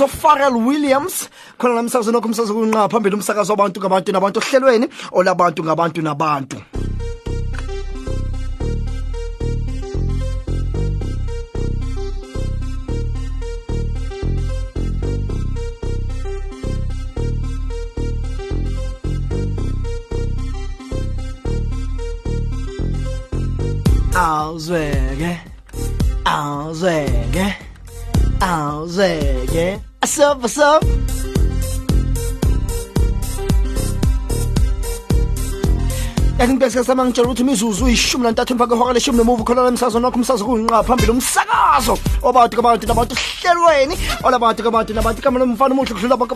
beautiful 0.00 0.08
sounds 0.08 0.14
of 0.14 0.22
Pharrell 0.22 0.66
Williams 0.66 1.28
khona 1.58 1.74
la 1.74 1.82
msakazo 1.82 2.12
nokho 2.12 2.28
umsakazo 2.28 2.54
kunqa 2.54 2.88
phambili 2.88 3.16
umsakazo 3.16 3.52
wabantu 3.52 3.80
ngabantu 3.80 4.12
nabantu 4.12 4.40
ohlelweni 4.40 4.88
olabantu 5.12 5.64
ngabantu 5.64 6.02
nabantu. 6.02 6.62
Awuzweke 24.14 25.40
awuzweke. 26.24 27.69
ארזגה. 28.42 29.76
עשוב, 30.02 30.44
עשוב. 30.44 30.80
yakungibekisa 36.40 36.84
samangitshela 36.84 37.28
ukuthi 37.28 37.42
imizuzu 37.42 37.84
uyishumi 37.84 38.24
nantathu 38.24 38.52
emva 38.52 38.66
kwehora 38.66 38.94
leshumi 38.94 39.18
nomuva 39.18 39.44
khona 39.44 39.64
lemsakazo 39.64 40.00
nokho 40.00 40.16
umsakazo 40.16 40.44
kunqa 40.44 40.82
phambili 40.82 41.12
umsakazo 41.12 41.94
obawuti 42.22 42.56
kabantu 42.56 42.86
nabantu 42.86 43.14
hlelweni. 43.40 43.98
Olabantu 44.22 44.62
kabantu 44.62 44.94
nabantu 44.94 45.20
igama 45.20 45.38
lomfana 45.38 45.74
omuhle 45.74 45.94
kudlula 45.94 46.16
bonke 46.16 46.34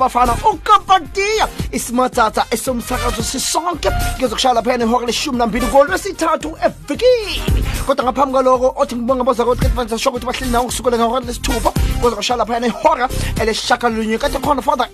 esomsakazo 2.50 3.22
sisonke. 3.22 3.90
Laphayana 4.54 4.84
leshumi 5.06 5.38
nambili 5.38 5.66
evikini. 6.64 7.64
Kodwa 7.86 8.04
ngaphambi 8.04 8.32
kwaloko 8.32 8.74
othi 8.76 8.94
ukuthi 10.10 10.26
bahleli 10.26 10.52
ngehora 10.96 11.26
lesithupha. 11.26 11.70
Kuzokushaya 12.00 12.38
laphayana 12.38 12.66
ihora 12.66 13.08
khona 14.40 14.62
father 14.62 14.88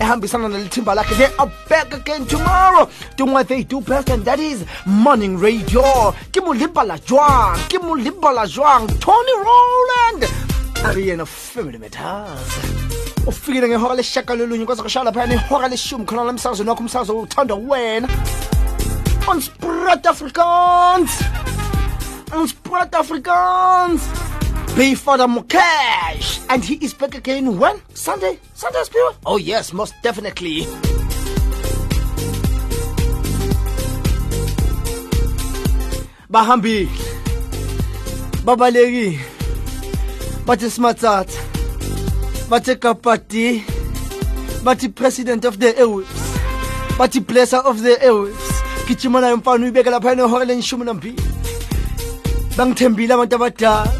ehambisana 0.00 0.48
nelithimba 0.48 0.94
lakhe 0.94 1.14
they 1.16 1.28
are 1.38 1.50
back 1.68 1.92
again 1.94 2.26
tomorrow. 2.26 2.88
Doing 3.16 3.32
what 3.32 3.48
they 3.48 3.64
do 3.64 3.80
best 3.80 4.10
and 4.10 4.24
that 4.24 4.38
is 4.38 4.64
morning 4.86 5.38
radio. 5.38 6.12
Ke 6.32 6.40
molibala 6.40 6.98
jwang 6.98 7.56
ke 7.68 7.78
molibala 7.78 8.46
jwang 8.46 8.86
tony 9.00 9.32
roland 9.44 10.51
a 10.84 10.92
re 10.92 11.02
yena 11.06 11.26
family 11.26 11.78
matters 11.78 12.52
ufikile 13.26 13.68
ngehora 13.68 13.94
lesishakalolunye 13.94 14.66
kwazokushaya 14.66 15.04
laphayana 15.04 15.34
ihora 15.34 15.68
leshumi 15.68 16.04
khona 16.04 16.24
lamsakazo 16.24 16.64
nakho 16.64 16.80
umsakazo 16.80 17.20
uthandwa 17.20 17.56
wena. 17.56 18.08
On 19.28 19.40
spread 19.40 20.06
africans 20.06 21.10
on 22.32 22.48
spread 22.48 22.94
africans 22.94 24.02
Bay 24.76 24.94
Father 24.94 25.28
Mukesh. 25.28 26.44
And 26.48 26.64
he 26.64 26.74
is 26.74 26.94
back 26.94 27.14
again 27.14 27.58
when? 27.58 27.80
Sunday? 27.94 28.38
Sunday 28.54 28.82
Spirit 28.82 29.16
oh 29.24 29.36
yes 29.36 29.72
most 29.72 29.94
definitely. 30.02 30.66
Bahambile. 36.28 36.88
Babalekile 38.44 39.20
bathi 40.46 40.70
smatsatsa 40.70 41.40
bathi 42.50 42.76
kapati 42.76 43.64
bathi 44.64 44.88
president 44.88 45.44
of 45.44 45.58
the 45.58 45.72
airwaves 45.72 46.22
bathi 46.98 47.20
blesser 47.20 47.62
of 47.64 47.82
the 47.82 47.94
airwaves 48.02 48.52
gijima 48.86 49.20
nayo 49.20 49.36
mfana 49.36 49.64
uyibeke 49.64 49.90
laphayana 49.90 50.22
ehora 50.22 50.44
lenishumi 50.44 50.84
nambili. 50.84 51.22
Bangithembile 52.56 53.14
abantu 53.14 53.36
abadala. 53.36 53.92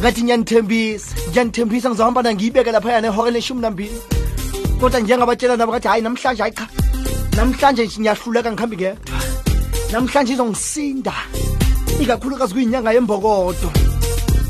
Ngathi 0.00 0.22
ngiyanithembisa 0.22 1.14
ngiyanithembisa 1.30 1.90
ngizohamba 1.90 2.22
na 2.22 2.34
ngiyibeke 2.34 2.72
laphayana 2.72 3.08
ehora 3.08 3.30
lenishumi 3.30 3.60
nambili. 3.60 4.00
Kodwa 4.80 5.00
njengabatshela 5.00 5.56
nabo 5.56 5.72
kathi 5.72 5.88
hayi 5.88 6.02
namhlanje 6.02 6.42
hayi 6.42 6.54
cha 6.54 6.68
namhlanje 7.36 7.88
ngiyahluleka 8.00 8.52
ngikhambi 8.52 8.76
ngedwa. 8.76 9.18
Namhlanje 9.92 10.32
izongisinda 10.32 11.14
ikakhulukazi 12.00 12.54
kuyinyanga 12.54 12.92
yembokodo 12.92 13.85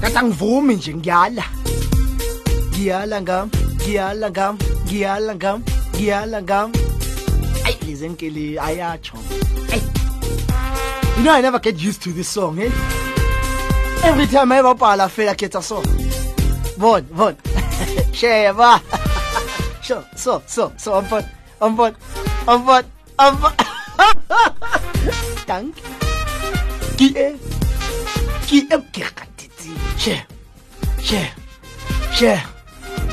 kade 0.00 0.18
angivumi 0.18 0.74
nje 0.74 0.94
ngiyala 0.94 1.44
ngiyala 2.72 3.20
ngam 3.22 3.50
ngiyala 3.80 4.30
ngam 4.30 4.54
ngiyala 4.86 5.34
ngam 5.34 5.58
ngiyala 5.94 6.42
ngam 6.42 6.68
ayi 7.66 7.76
lezenkele 7.86 8.60
ayatsho 8.66 9.16
Ay. 9.72 9.82
you 11.16 11.22
know 11.24 11.32
i 11.32 11.40
never 11.40 11.58
get 11.58 11.76
used 11.88 12.02
to 12.02 12.12
this 12.12 12.28
song 12.28 12.58
eh 12.60 12.70
every 14.04 14.26
time 14.26 14.52
i 14.52 14.58
ever 14.58 14.74
bhala 14.74 15.08
fela 15.08 15.34
khetha 15.34 15.62
so 15.62 15.82
bon 16.78 17.02
bon 17.18 17.34
sheba 18.12 18.80
so 19.82 20.04
so 20.16 20.42
so 20.46 20.72
so 20.76 20.92
on 20.98 21.04
bon 21.10 21.24
on 21.60 21.76
bon 21.76 21.92
on 22.46 22.58
bon 22.66 22.84
on 23.18 23.32
bon 23.40 23.54
danke 25.48 25.80
ki 26.98 27.08
e 27.26 27.28
ki 28.46 28.58
she 29.98 30.22
she 31.02 31.20
she 32.14 32.38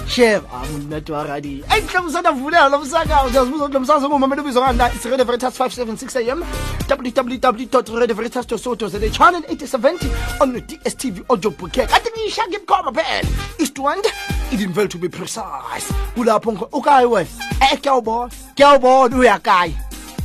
she 0.07 0.35
amuntu 0.35 0.95
ah, 0.95 0.97
mntu 0.99 1.13
waradi 1.13 1.63
eyi 1.73 1.81
mhlawumbi 1.81 2.09
usandavulela 2.09 2.69
lo 2.69 2.79
msakazo 2.79 3.45
lo 3.45 3.79
msakazo 3.79 4.09
ngumamela 4.09 4.41
ubizwa 4.41 4.73
ngani 4.73 4.95
isirede 4.95 5.23
veritas 5.23 5.59
576 5.59 6.31
am 6.31 6.43
www 6.89 7.99
radio 7.99 8.15
veritas 8.15 8.47
tosoto 8.47 8.87
zele 8.87 9.09
channel 9.09 9.41
870 9.41 10.09
on 10.39 10.53
the 10.53 10.61
dstv 10.61 11.23
audio 11.29 11.51
bouquet. 11.51 11.89
Kati 11.89 12.09
ngisha 12.11 12.47
ngimkhomba 12.47 12.91
phela. 12.91 13.29
Istwand 13.57 14.05
idinvel 14.51 14.87
to 14.87 14.97
be 14.97 15.09
precise. 15.09 15.93
Kulapho 16.15 16.67
ukayi 16.71 17.05
wena. 17.05 17.29
E 17.73 17.77
kuyawubona 17.77 18.31
kuyawubona 18.55 19.17
uyakaya 19.17 19.73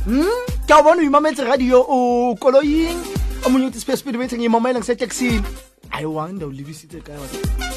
hmm? 0.05 0.27
Kuyawubona 0.65 1.01
uyimametse 1.01 1.43
radio 1.43 1.81
uh, 1.81 2.31
ukoloying 2.31 2.99
omunye 3.45 3.65
uthi 3.65 3.79
space 3.79 3.99
speed 3.99 4.17
bethi 4.17 4.35
ngiyimamela 4.35 4.79
ngiseteksini 4.79 5.43
i 5.91 6.05
wonder 6.05 6.47
o 6.47 6.51
lebisitse 6.51 7.01
kae 7.01 7.17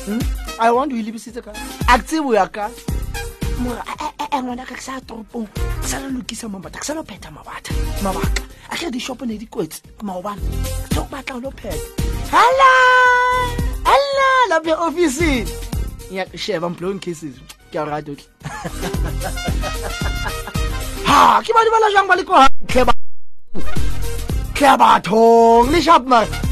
hmm? 0.07 0.21
i 0.59 0.71
wonder 0.71 0.97
o 0.97 1.01
e 1.01 1.03
lebisitse 1.03 1.43
kae 1.43 1.55
a 1.89 1.99
ke 1.99 2.05
tsebo 2.05 2.35
ya 2.35 2.47
kae 2.47 2.71
mora 3.59 3.85
ngwana 4.43 4.67
ka 4.67 4.75
ke 4.75 4.83
sa 4.83 4.99
toropong 5.07 5.47
ke 5.47 5.87
sa 5.87 6.03
la 6.03 6.11
lokisa 6.11 6.51
mabata 6.51 6.83
ke 6.83 6.87
sa 6.87 6.99
lo 6.99 7.07
phetha 7.07 7.31
mabata 7.31 7.71
mabaka. 8.03 8.43
A 8.73 8.77
kere 8.77 8.91
dishopo 8.91 9.23
ne 9.23 9.39
dikwetse 9.39 9.79
maobane. 10.03 10.43
Ke 10.91 10.99
o 10.99 11.07
batla 11.07 11.39
o 11.39 11.41
lo 11.47 11.51
phetha. 11.55 11.79
Hala 12.35 12.75
hala 13.87 14.29
lapha 14.51 14.75
ofisini 14.83 15.47
ngiyakusheva 16.11 16.67
mblowing 16.75 16.99
cases. 16.99 17.39
Ke 17.71 17.79
a 17.79 17.87
rata 17.87 18.11
otle 18.13 18.27
ha 21.07 21.39
ke 21.45 21.51
batho 21.55 21.71
ba 21.71 21.79
la 21.79 21.89
jang 21.95 22.09
ba 22.11 22.19
le 22.19 22.25
ko 22.27 22.35
hantle 22.35 22.83
ba 22.85 22.93
ke 24.59 24.67
bathong 24.75 25.71
le 25.71 25.79
sharp 25.79 26.03
mare. 26.11 26.52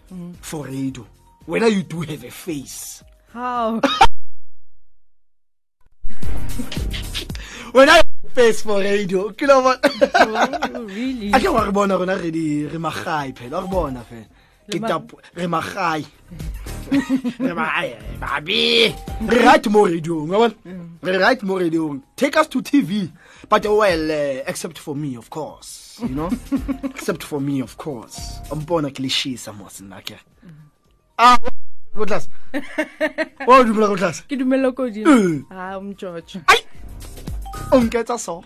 Mm. 0.11 0.35
for 0.41 0.65
radio. 0.65 1.05
When 1.45 1.63
you 1.71 1.83
do 1.83 2.01
have 2.01 2.23
a 2.23 2.29
face. 2.31 3.03
How? 3.33 3.79
When 7.71 7.87
I 7.89 8.01
face 8.35 8.61
for 8.61 8.79
radio, 8.79 9.31
ke 9.31 9.43
lo 9.47 9.61
bona. 9.63 9.79
Oh, 10.75 10.83
really? 10.83 11.31
Ake 11.33 11.47
wa 11.47 11.63
re 11.63 11.71
bona 11.71 11.97
rona 11.97 12.17
re 12.17 12.29
di 12.31 12.65
re 12.67 12.77
magai 12.77 13.31
phela, 13.33 13.51
wa 13.51 13.61
re 13.61 13.67
bona 13.67 14.03
phela. 14.03 14.25
Ke 14.67 14.73
Le 14.75 14.79
ma- 14.81 14.87
tap 14.87 15.11
re 15.35 15.45
magai. 15.47 16.05
Re 16.91 17.53
magai, 17.55 18.19
babi. 18.19 18.93
Re 19.31 19.45
right 19.45 19.67
mo 19.71 19.85
radio, 19.85 20.25
ngabona? 20.27 20.53
Mm. 20.67 20.89
Re 21.01 21.17
right 21.17 21.43
mo 21.43 21.57
radio. 21.57 22.01
Take 22.17 22.35
us 22.35 22.47
to 22.47 22.61
TV. 22.61 23.09
But 23.49 23.65
well, 23.65 24.11
uh, 24.11 24.43
except 24.47 24.77
for 24.77 24.95
me, 24.95 25.15
of 25.15 25.29
course. 25.29 25.99
You 26.01 26.15
know? 26.15 26.29
except 26.83 27.23
for 27.23 27.39
me, 27.39 27.59
of 27.61 27.77
course. 27.77 28.39
Umbona 28.49 28.91
kilishisa 28.91 29.53
mos 29.53 29.81
nake. 29.81 30.17
Ah, 31.17 31.37
go 31.95 32.05
class. 32.05 32.29
Oh, 33.47 33.63
du 33.63 33.73
go 33.73 33.95
class. 33.95 34.21
Ke 34.21 34.37
dumela 34.37 34.75
ko 34.75 34.89
di. 34.89 35.01
Eh. 35.01 35.41
Ah. 35.51 35.79
Ai! 36.47 36.61
O 37.71 37.79
nketsa 37.81 38.19
so. 38.19 38.43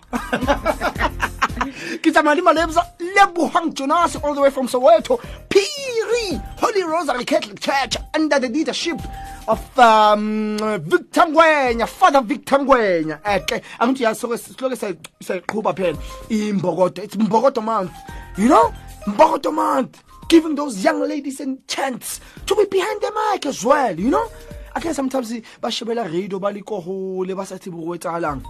Ke 2.01 2.11
tsamaya 2.11 2.35
le 2.35 2.41
malebsa 2.41 2.83
lebogang 3.15 3.73
jonas 3.73 4.15
all 4.17 4.33
the 4.33 4.41
way 4.41 4.49
from 4.49 4.67
soweto 4.67 5.19
piri 5.49 6.39
holy 6.57 6.83
rosary 6.83 7.25
catholic 7.25 7.59
church 7.59 7.97
under 8.13 8.39
the 8.39 8.49
leadership 8.49 8.99
of 9.47 9.79
um 9.79 10.57
victor 10.81 11.25
ngwenya 11.27 11.87
father 11.87 12.21
victor 12.21 12.59
ngwenya. 12.59 13.19
Ehle 13.23 13.61
angithi 13.79 14.03
yasoke 14.03 14.37
siloke 14.37 14.75
sayiqhuba 14.75 15.73
phela. 15.73 15.97
Imbokodo 16.29 17.03
it's 17.03 17.15
mbokodo 17.15 17.63
month. 17.63 17.93
You 18.37 18.49
know? 18.49 18.73
Mbokodo 19.07 19.53
month. 19.53 20.03
Giving 20.27 20.55
those 20.55 20.83
young 20.83 21.07
ladies 21.07 21.39
a 21.39 21.55
chance 21.67 22.19
to 22.47 22.55
be 22.55 22.65
behind 22.65 22.99
the 23.01 23.11
mic 23.11 23.45
as 23.45 23.63
well 23.63 23.99
you 23.99 24.09
know? 24.09 24.27
Akhe 24.75 24.93
sometimes 24.93 25.31
ba 25.61 25.69
shebela 25.69 26.11
radio 26.11 26.39
ba 26.39 26.51
likohole 26.51 27.35
ba 27.35 27.45
sa 27.45 27.57
tsebe 27.57 27.77
go 27.77 27.93
etsagalang 27.93 28.43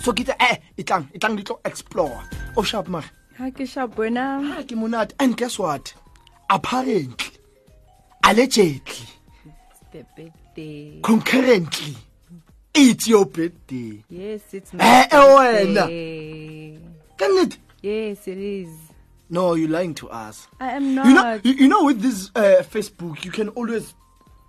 so 0.00 0.12
ke 0.12 0.24
tse 0.24 0.34
eh 0.38 0.56
itlang 0.78 1.10
itlang 1.12 1.36
di 1.36 1.42
tlo 1.42 1.60
explore. 1.64 2.22
O 2.56 2.62
sharp 2.62 2.88
mare. 2.88 3.10
Ha 3.36 3.50
ke 3.50 3.66
sharp 3.66 3.96
wena. 3.96 4.40
Ha 4.54 4.62
ke 4.62 4.72
monate. 4.78 5.12
And 5.18 5.36
guess 5.36 5.58
what? 5.58 5.92
Apparently 6.48 7.10
allegedly 8.24 8.80
the 9.92 10.04
birthday. 10.16 11.00
Concurrently 11.02 11.96
it's 12.74 13.08
your 13.08 13.26
birthday. 13.26 14.02
Yes 14.08 14.42
it's 14.52 14.72
Eh, 14.74 14.76
my 14.78 15.08
eh, 15.10 15.64
wena. 15.64 15.74
birthday. 15.74 16.78
nnete? 17.18 17.56
Yes 17.82 18.28
it 18.28 18.38
is. 18.38 18.68
No 19.28 19.54
you're 19.54 19.68
lying 19.70 19.94
to 19.94 20.08
us. 20.10 20.48
I 20.60 20.72
am 20.72 20.94
not 20.94 21.06
you 21.06 21.14
know 21.14 21.40
you, 21.44 21.52
you 21.64 21.68
know 21.68 21.84
with 21.84 22.00
this 22.00 22.30
uh, 22.34 22.62
facebook 22.62 23.24
you 23.24 23.30
can 23.30 23.48
always 23.50 23.94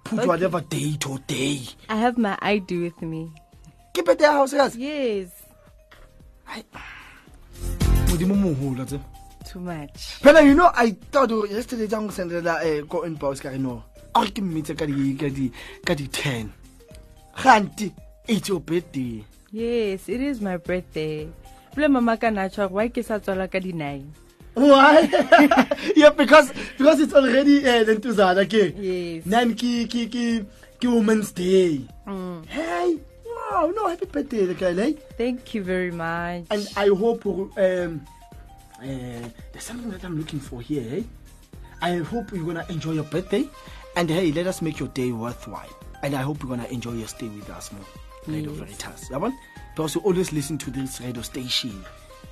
put 0.03 0.19
Okay. 0.19 0.27
whatever 0.27 0.61
date 0.61 1.07
or 1.07 1.19
day. 1.27 1.61
I 1.89 1.95
have 1.97 2.17
my 2.17 2.37
id 2.41 2.71
with 2.77 3.01
me. 3.01 3.31
Ke 3.93 4.07
it 4.07 4.21
ya 4.21 4.31
house 4.33 4.53
guys 4.53 4.75
yes. 4.75 5.29
Tse. 8.07 8.99
Too 9.45 9.59
much. 9.59 10.19
Phela 10.21 10.45
you 10.45 10.53
know 10.53 10.69
i 10.75 10.91
thought 11.11 11.29
yesterday 11.49 11.87
jang 11.87 12.07
go 12.07 12.13
sendela 12.13 12.61
um 12.63 12.87
ko 12.87 13.01
inbox 13.03 13.41
ka 13.41 13.49
re 13.49 13.57
no 13.57 13.83
a 14.15 14.21
re 14.25 14.31
ke 14.31 14.41
mmetse 14.41 14.73
ka 14.77 14.85
di- 14.85 15.15
ka 15.15 15.29
di- 15.29 15.51
ka 15.85 15.93
di-ten 15.93 16.51
ganti 17.43 17.91
it's 18.27 18.49
your 18.49 18.59
birthday. 18.59 19.23
Yes 19.51 20.07
it 20.09 20.21
is 20.21 20.39
my 20.41 20.57
birthday. 20.57 21.27
Pule 21.73 21.87
mama 21.89 22.17
ka 22.17 22.27
natswa 22.27 22.67
gore 22.69 22.75
why 22.83 22.87
ke 22.89 23.03
sa 23.03 23.19
tswala 23.19 23.47
ka 23.51 23.59
di-nine 23.59 24.07
why? 24.53 25.07
Yeah 25.95 26.11
because 26.11 26.51
because 26.77 26.99
it's 26.99 27.13
already 27.15 27.63
uh, 27.63 27.87
lentuzana 27.87 28.43
ke. 28.43 28.75
Yes. 28.75 29.23
Nine 29.25 29.55
ki 29.55 29.87
ki 29.87 30.07
ki 30.11 30.43
ki 30.79 30.87
women's 30.91 31.31
day. 31.31 31.87
Mm. 32.03 32.43
hey 32.51 32.99
wow 33.23 33.71
no 33.71 33.87
happy 33.87 34.05
birthday 34.11 34.51
girl 34.53 34.75
hey 34.75 34.93
thank 35.15 35.55
you 35.55 35.63
very 35.63 35.91
much. 35.91 36.43
And 36.51 36.67
i 36.75 36.87
hope 36.91 37.23
um 37.25 38.03
uh, 38.81 39.23
there's 39.53 39.63
something 39.63 39.87
that 39.91 40.03
i'm 40.03 40.17
looking 40.19 40.39
for 40.41 40.59
here 40.59 40.83
hey 40.83 41.03
i 41.81 41.97
hope 41.97 42.31
you're 42.31 42.45
gonna 42.45 42.65
enjoy 42.69 42.91
your 42.93 43.03
birthday 43.05 43.47
and 43.95 44.09
hey 44.09 44.31
let 44.31 44.47
us 44.47 44.61
make 44.61 44.79
your 44.79 44.89
day 44.89 45.11
worthwhile. 45.11 45.69
And 46.03 46.15
i 46.15 46.21
hope 46.21 46.41
you're 46.41 46.49
gonna 46.49 46.67
enjoy 46.69 46.93
your 46.93 47.07
stay 47.07 47.27
with 47.27 47.49
us 47.49 47.71
more 47.71 47.85
radio 48.27 48.51
Yes. 48.51 48.59
veritas. 48.59 49.09
Yabona 49.09 49.33
because 49.75 49.95
you 49.95 50.01
always 50.01 50.31
listen 50.33 50.57
to 50.59 50.69
this 50.71 50.99
radio 51.01 51.21
station. 51.21 51.83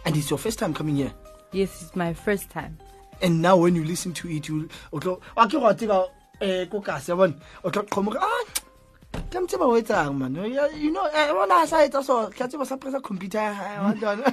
And 0.06 0.16
it's 0.18 0.30
your 0.30 0.38
first 0.40 0.60
time 0.60 0.74
coming 0.74 0.96
here? 0.98 1.14
Yes 1.52 1.82
it's 1.82 1.96
my 1.96 2.14
first 2.14 2.50
time. 2.50 2.78
And 3.22 3.42
now 3.42 3.58
when 3.58 3.76
you 3.76 3.84
listen 3.84 4.14
to 4.14 4.30
it 4.30 4.48
you 4.48 4.70
o 4.94 5.00
tlo 5.00 5.22
a 5.38 5.48
ke 5.48 5.58
tseba 5.78 6.08
eh 6.42 6.66
ko 6.66 6.82
ka 6.82 6.98
se 7.00 7.14
bona 7.14 7.34
o 7.64 7.70
tlo 7.70 7.84
qhomo 7.90 8.16
ah 8.18 8.44
mtseba 9.34 9.66
o 9.68 9.76
etsang 9.82 10.16
man? 10.18 10.36
You- 10.36 10.92
know 10.92 11.06
eh 11.14 11.32
bona 11.34 11.66
sa 11.68 11.78
etsa 11.86 12.04
so 12.04 12.28
ke 12.30 12.48
tseba 12.48 12.66
sa 12.66 12.78
pressa 12.78 13.02
computer 13.04 13.40
ya 13.40 13.54
hae, 13.54 13.78
wa 13.80 14.16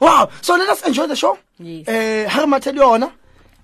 wow 0.00 0.28
so 0.42 0.56
let 0.56 0.68
us 0.68 0.82
enjoy 0.86 1.06
the 1.06 1.16
show. 1.16 1.38
Yes. 1.58 1.88
eh 1.88 2.26
ha 2.28 2.40
re 2.40 2.46
mathele 2.46 2.80
yona. 2.80 3.10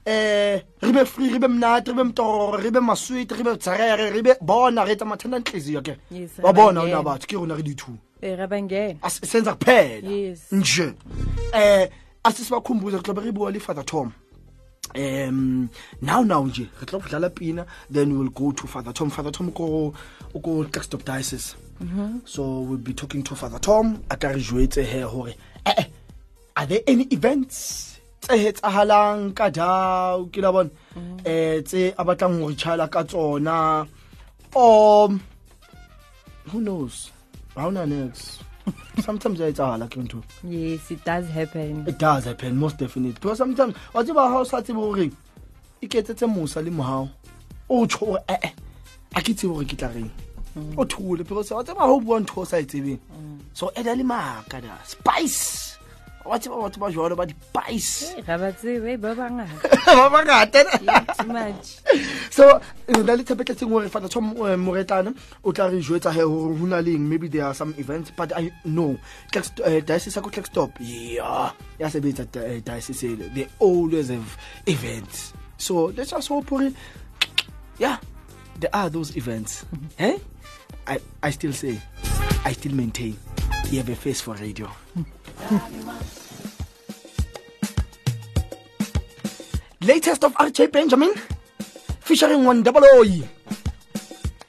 Eh 0.04 0.60
re 0.82 0.92
be 0.92 1.04
free 1.04 1.30
re 1.32 1.38
be 1.38 1.46
mnate 1.48 1.88
re 1.88 1.94
be 1.94 2.02
mtororo 2.02 2.56
re 2.62 2.70
be 2.70 2.80
masweet 2.80 3.30
re 3.32 3.42
be 3.42 3.56
tsarere 3.56 4.10
re 4.12 4.22
be 4.22 4.34
bona 4.40 4.84
re 4.84 4.96
tsamathanda 4.96 5.38
mathanda 5.38 5.50
nhliziyo 5.50 5.82
ke? 5.82 5.96
Wa 6.42 6.52
bona 6.52 6.80
ona 6.82 7.02
batho 7.02 7.26
ke 7.26 7.36
rona 7.36 7.54
re 7.54 7.62
di-two 7.62 7.96
Eh, 8.22 8.36
rabangena 8.38 8.98
As- 9.02 9.20
senza 9.26 9.54
kuphela 9.54 10.36
nje. 10.52 10.94
Eh 11.52 11.88
asisibakhumbuze 12.24 12.98
kuhlobe 12.98 13.24
re 13.24 13.32
bua 13.32 13.50
le 13.50 13.58
father 13.60 13.84
tom. 13.84 14.12
Um 14.94 15.70
now 16.00 16.22
now 16.22 16.44
nje 16.44 16.68
re 16.80 16.86
tlo 16.86 17.00
dlala 17.00 17.30
pina 17.34 17.66
then 17.90 18.16
we'll 18.18 18.28
go 18.30 18.52
to 18.52 18.66
father 18.66 18.92
tom. 18.92 19.10
Father 19.10 19.30
tom 19.30 19.50
ko 19.52 19.92
ko 20.32 20.64
Klerksdorp 20.64 21.04
diocese. 21.04 21.54
So 22.24 22.60
we'll 22.60 22.78
be 22.78 22.92
talking 22.92 23.22
to 23.24 23.34
father 23.34 23.58
tom 23.58 24.02
a 24.10 24.16
ka 24.16 24.28
re 24.28 24.40
jwetse 24.40 24.84
he 24.84 25.00
hore 25.00 25.34
eh 25.66 25.74
eh 25.78 25.84
are 26.56 26.66
there 26.66 26.82
any 26.86 27.04
events 27.10 27.92
tse 28.22 28.38
hetsahalang 28.44 29.34
ka 29.34 29.50
dao 29.50 30.30
ke 30.32 30.38
la 30.44 30.52
bona. 30.52 30.70
Eh 31.24 31.60
tse 31.62 31.82
a 31.98 32.04
batlang 32.04 32.38
ho 32.40 32.48
re 32.48 32.54
chala 32.54 32.86
ka 32.90 33.02
tsona. 33.02 33.86
Or 34.54 35.08
who 36.50 36.60
knows? 36.60 37.10
Ha 37.56 37.66
ona 37.66 37.86
next. 37.86 38.42
Sometimes 39.06 39.40
ya 39.40 39.50
etsahala 39.50 39.90
ke 39.90 39.98
ntho. 40.04 40.22
Yes 40.44 40.90
it 40.90 41.04
does 41.04 41.28
happen. 41.28 41.84
It 41.86 41.98
does 41.98 42.24
happen 42.24 42.56
most 42.56 42.78
definitely. 42.78 43.18
Because 43.18 43.38
sometimes 43.38 43.74
wa 43.92 44.02
tseba 44.02 44.28
ha 44.30 44.38
o 44.38 44.44
sa 44.44 44.60
tsebe 44.60 44.78
hore 44.78 45.10
e 45.80 45.86
ketsetse 45.88 46.26
mosa 46.30 46.62
le 46.62 46.70
mohao 46.70 47.08
o 47.68 47.86
tsho 47.86 48.06
hore 48.06 48.22
eh 48.28 48.38
eh 48.42 48.52
a 49.16 49.20
ke 49.20 49.34
tsebe 49.34 49.52
hore 49.54 49.66
ke 49.66 49.76
tla 49.76 49.90
reng? 49.90 50.10
O 50.78 50.84
thole 50.84 51.24
because 51.24 51.50
wa 51.50 51.62
tseba 51.62 51.82
ha 51.82 51.90
o 51.90 51.98
bua 51.98 52.20
ntho 52.22 52.42
o 52.42 52.44
sa 52.44 52.62
e 52.62 52.64
tsebeng. 52.64 53.00
So 53.52 53.72
eda 53.74 53.96
le 53.98 54.04
maka 54.04 54.60
da 54.60 54.78
spice 54.86 55.71
wa 56.24 56.38
tseba 56.38 56.56
batho 56.62 56.78
ba 56.80 56.90
jwalo 56.90 57.16
ba 57.16 57.26
di-spice 57.26 58.14
Eh, 58.18 58.22
ga 59.86 59.92
ba 59.98 60.06
bangata 60.10 60.62
so 62.30 62.44
re 62.88 63.02
na 63.02 63.14
le 63.18 63.22
tshepetletseng 63.24 63.68
hore 63.70 63.88
fana 63.88 64.08
thom 64.08 64.34
moretlana 64.62 65.12
o 65.44 65.52
tla 65.52 65.66
re 65.68 65.80
jwetsa 65.82 66.12
he 66.14 66.22
hore 66.22 66.54
ho 66.56 66.64
na 66.66 66.78
leng 66.80 67.04
maybe 67.10 67.28
there 67.28 67.44
are 67.44 67.54
some 67.54 67.74
events 67.78 68.10
but 68.16 68.32
i 68.36 68.50
know. 68.64 68.96
Eh, 69.64 69.80
diocese 69.82 70.16
ya 70.16 70.22
ko 70.22 70.30
Klerksdorp 70.30 70.78
yeah 70.80 71.52
ya 71.78 71.88
sebetsa 71.90 72.24
di- 72.30 72.38
eh, 72.40 72.60
diocese 72.64 73.04
ele. 73.18 73.26
they 73.34 73.46
always 73.58 74.08
have 74.08 74.36
events. 74.66 75.32
So 75.58 75.90
let's 75.96 76.10
just 76.10 76.28
hope 76.28 76.48
hore 76.50 76.70
yeah 77.78 77.98
there 78.60 78.70
are 78.72 78.88
those 78.90 79.16
events. 79.16 79.64
Eh? 79.98 80.18
I, 80.86 80.98
I 81.22 81.30
still 81.30 81.52
say 81.52 81.78
I 82.44 82.52
still 82.52 82.74
maintain 82.74 83.16
you 83.70 83.78
have 83.78 83.88
a 83.88 83.94
face 83.96 84.20
for 84.20 84.34
radio 84.34 84.68
latest 89.80 90.24
of 90.24 90.32
RJ 90.34 90.72
Benjamin 90.72 91.12
featuring 92.00 92.46
O 92.46 92.54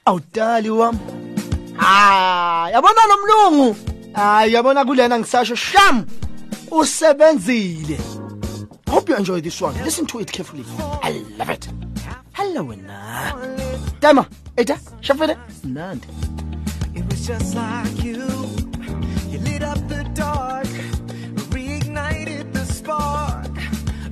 awudali 0.06 0.70
wam 0.70 1.00
ah 1.80 2.70
yabona 2.74 3.08
lo 3.08 3.18
mlungu 3.18 3.76
ah 4.16 4.46
yabona 4.46 4.86
kulena 4.86 5.20
ngisasho 5.20 5.56
sham 5.56 6.06
usebenzile 6.72 7.98
hope 8.90 9.10
you 9.10 9.18
enjoy 9.18 9.42
this 9.42 9.62
one 9.62 9.74
listen 9.84 10.06
to 10.06 10.20
it 10.20 10.32
carefully 10.32 10.66
i 11.02 11.14
love 11.38 11.54
it 11.54 11.70
hello 12.34 12.66
wena 12.66 13.34
dama 14.00 14.26
eta 14.58 14.78
shafele 15.02 15.38
nandi 15.64 16.08
It 16.96 17.04
was 17.10 17.26
just 17.26 17.56
like 17.56 18.04
you. 18.04 18.43
Dark, 20.14 20.68
reignited 21.52 22.54
the 22.54 22.66
spark. 22.66 23.56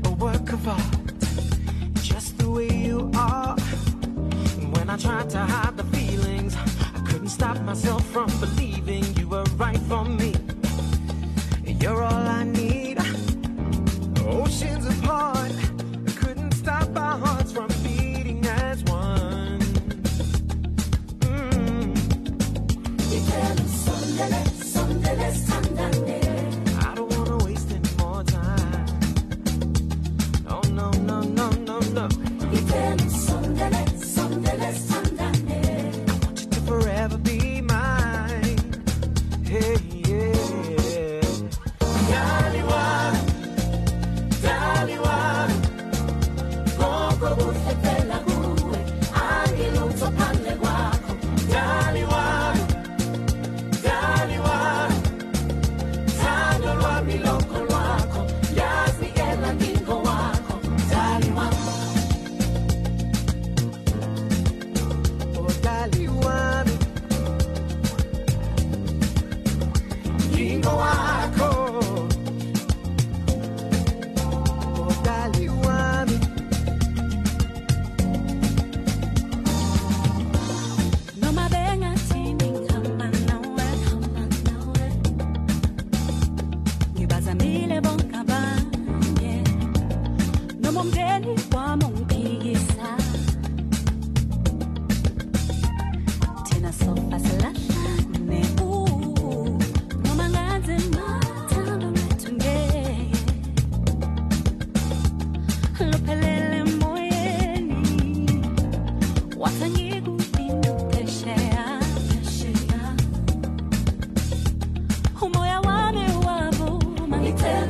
A 0.06 0.12
work 0.12 0.52
of 0.54 0.68
art, 0.68 1.20
just 2.02 2.38
the 2.38 2.50
way 2.50 2.70
you 2.70 3.12
are. 3.16 3.56
When 4.74 4.90
I 4.90 4.98
tried 4.98 5.30
to 5.32 5.40
hide 5.40 5.78
the 5.78 5.84
feelings, 5.96 6.56
I 6.96 7.00
couldn't 7.08 7.30
stop 7.30 7.60
myself 7.62 8.06
from 8.08 8.30
believing 8.40 9.04
you 9.18 9.28
were 9.30 9.46
right 9.58 9.80
for 9.90 10.06
me. 10.06 10.34
You're 11.66 12.04
all 12.04 12.28
I 12.40 12.44
need. 12.44 12.98
Oceans 14.28 14.86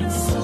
ngicela 0.01 0.41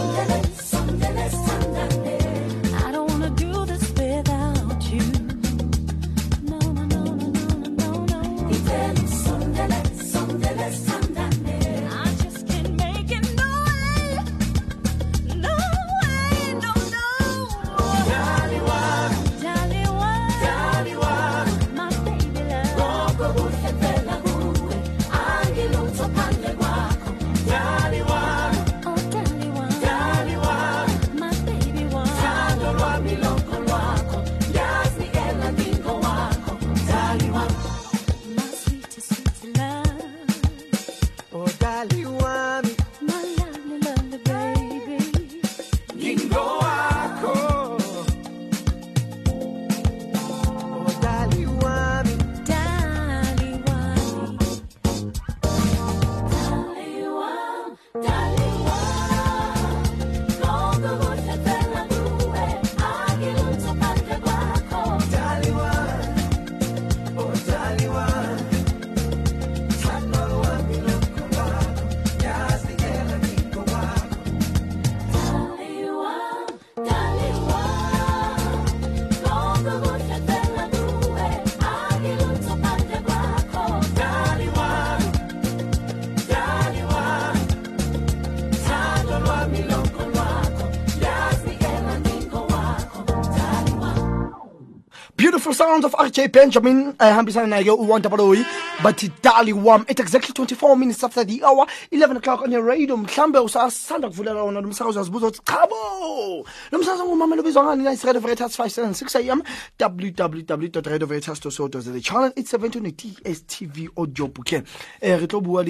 beautiful 95.17 95.53
sounds 95.53 95.85
of 95.85 95.93
rj 95.93 96.31
benjamin 96.31 96.93
ehambisana 96.99 97.47
naye 97.47 97.71
uwanda 97.71 98.09
baloyi 98.09 98.45
bathi 98.83 99.11
dali 99.23 99.53
wam 99.53 99.81
at 99.89 99.99
exactly 99.99 100.33
24 100.33 100.75
minutes 100.77 101.03
after 101.03 101.25
the 101.25 101.43
hour 101.43 101.65
11 101.91 102.17
o'clock 102.17 102.41
on 102.41 102.51
your 102.51 102.63
radio. 102.63 102.97
Mhlambe 102.97 103.39
usasanda 103.39 104.09
kuvulela 104.09 104.43
wona 104.43 104.61
lo 104.61 104.67
msakazo 104.67 104.99
uyazibuza 104.99 105.27
ukuthi 105.27 105.41
chabo 105.45 106.45
lo 106.71 106.79
msakazo 106.79 107.05
ngumamela 107.05 107.41
obizwa 107.41 107.63
ngani? 107.63 107.89
Nice 107.89 108.07
radio 108.07 108.21
veritas 108.21 108.59
576 108.59 109.31
am 109.31 109.41
www 109.79 110.81
radio 110.83 111.07
veritas 111.07 111.39
to 111.39 111.51
so 111.51 111.67
the 111.67 112.01
channel. 112.01 112.31
872 112.35 112.91
dstv 112.91 113.89
audio 113.97 114.27
bouquet. 114.27 114.63
Eh 115.01 115.19
re 115.19 115.27
tlo 115.27 115.41
bua 115.41 115.63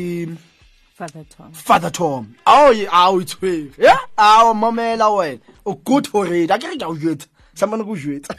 Father 0.97 1.23
Tom. 1.29 1.51
father 1.53 1.91
tom. 1.91 2.35
Ao 2.47 2.71
ye 2.71 2.87
ao 2.91 3.21
itshwere 3.21 3.71
ya 3.77 3.99
ao 4.17 4.53
mamela 4.55 5.09
wena. 5.15 5.39
O 5.63 5.75
good 5.75 6.07
for 6.07 6.25
it 6.33 6.49
a 6.49 6.57
ke 6.57 6.63
re 6.63 6.75
ke 6.75 6.81
a 6.81 6.87
o 6.87 6.95
jwetsa. 6.95 7.27
Samane 7.53 7.83
ko 7.85 7.93
jwetsa. 7.93 8.33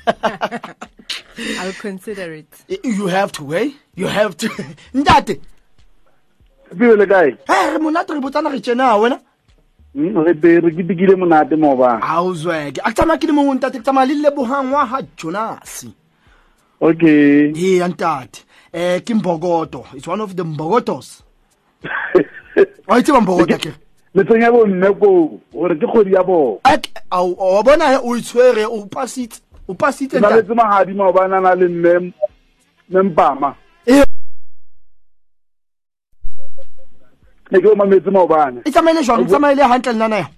I'll 1.60 1.72
consider 1.74 2.32
it. 2.34 2.48
you 2.82 3.06
have 3.06 3.30
to 3.30 3.54
eh? 3.54 3.70
You 3.94 4.08
have 4.08 4.36
to. 4.38 4.48
Ntate. 4.92 5.40
Pele 6.76 7.06
kae? 7.06 7.38
He 7.46 7.70
re 7.70 7.78
monate 7.78 8.10
re 8.10 8.20
botsana 8.20 8.50
re 8.50 8.58
tsena 8.58 8.98
wena? 8.98 9.20
Mm, 9.94 10.26
re 10.26 10.34
te 10.34 10.58
re 10.58 10.72
ketekile 10.72 11.14
monate 11.14 11.54
maobane 11.54 12.02
a 12.02 12.20
o 12.20 12.34
zweke. 12.34 12.80
A 12.84 12.90
ke 12.90 12.96
tsamaya 12.96 13.20
ke 13.20 13.28
le 13.28 13.34
mongwe 13.34 13.54
ntate. 13.60 13.78
Ke 13.78 13.84
tsamaya 13.84 14.08
le 14.08 14.14
lebogang 14.28 14.72
wa 14.72 14.84
ga 14.84 15.02
jonase 15.16 15.92
okay 16.80 17.52
ee 17.54 17.76
ya 17.76 17.86
ntate. 17.86 18.42
Um 18.74 19.00
ke 19.06 19.14
mbokoto. 19.14 19.86
It's 19.94 20.08
one 20.08 20.20
of 20.20 20.34
the 20.34 20.42
mbokotos 20.42 21.22
wa 22.86 22.98
itse 22.98 23.12
bang 23.12 23.26
borota 23.26 23.58
ke? 23.58 23.72
Metseng 24.14 24.42
ya 24.42 24.50
bomme 24.52 24.88
ko 24.98 25.38
gore 25.52 25.74
ke 25.76 25.86
kgodi 25.86 26.12
ya 26.12 26.22
bona 26.22 26.58
wa 27.12 27.62
bona 27.62 28.00
o 28.02 28.16
itshwere 28.16 28.64
o 28.66 28.86
pasitse 28.86 29.40
o 29.68 29.74
pasitse 29.74 30.20
na 30.20 30.30
letse 30.30 30.54
magadi 30.54 30.94
maobane 30.94 31.36
a 31.36 31.40
na 31.40 31.54
le 31.54 31.68
mme 31.68 32.12
mpama. 33.02 33.54
Ne 37.50 37.60
ke 37.60 37.66
o 37.68 37.74
mametse 37.76 38.10
maobane 38.10 38.60
e 38.64 38.70
tsamaile 38.70 39.02
jwang 39.02 39.22
e 39.22 39.26
tsamaile 39.26 39.62
hantle 39.62 39.92
nna 39.92 40.08
naya 40.08 40.28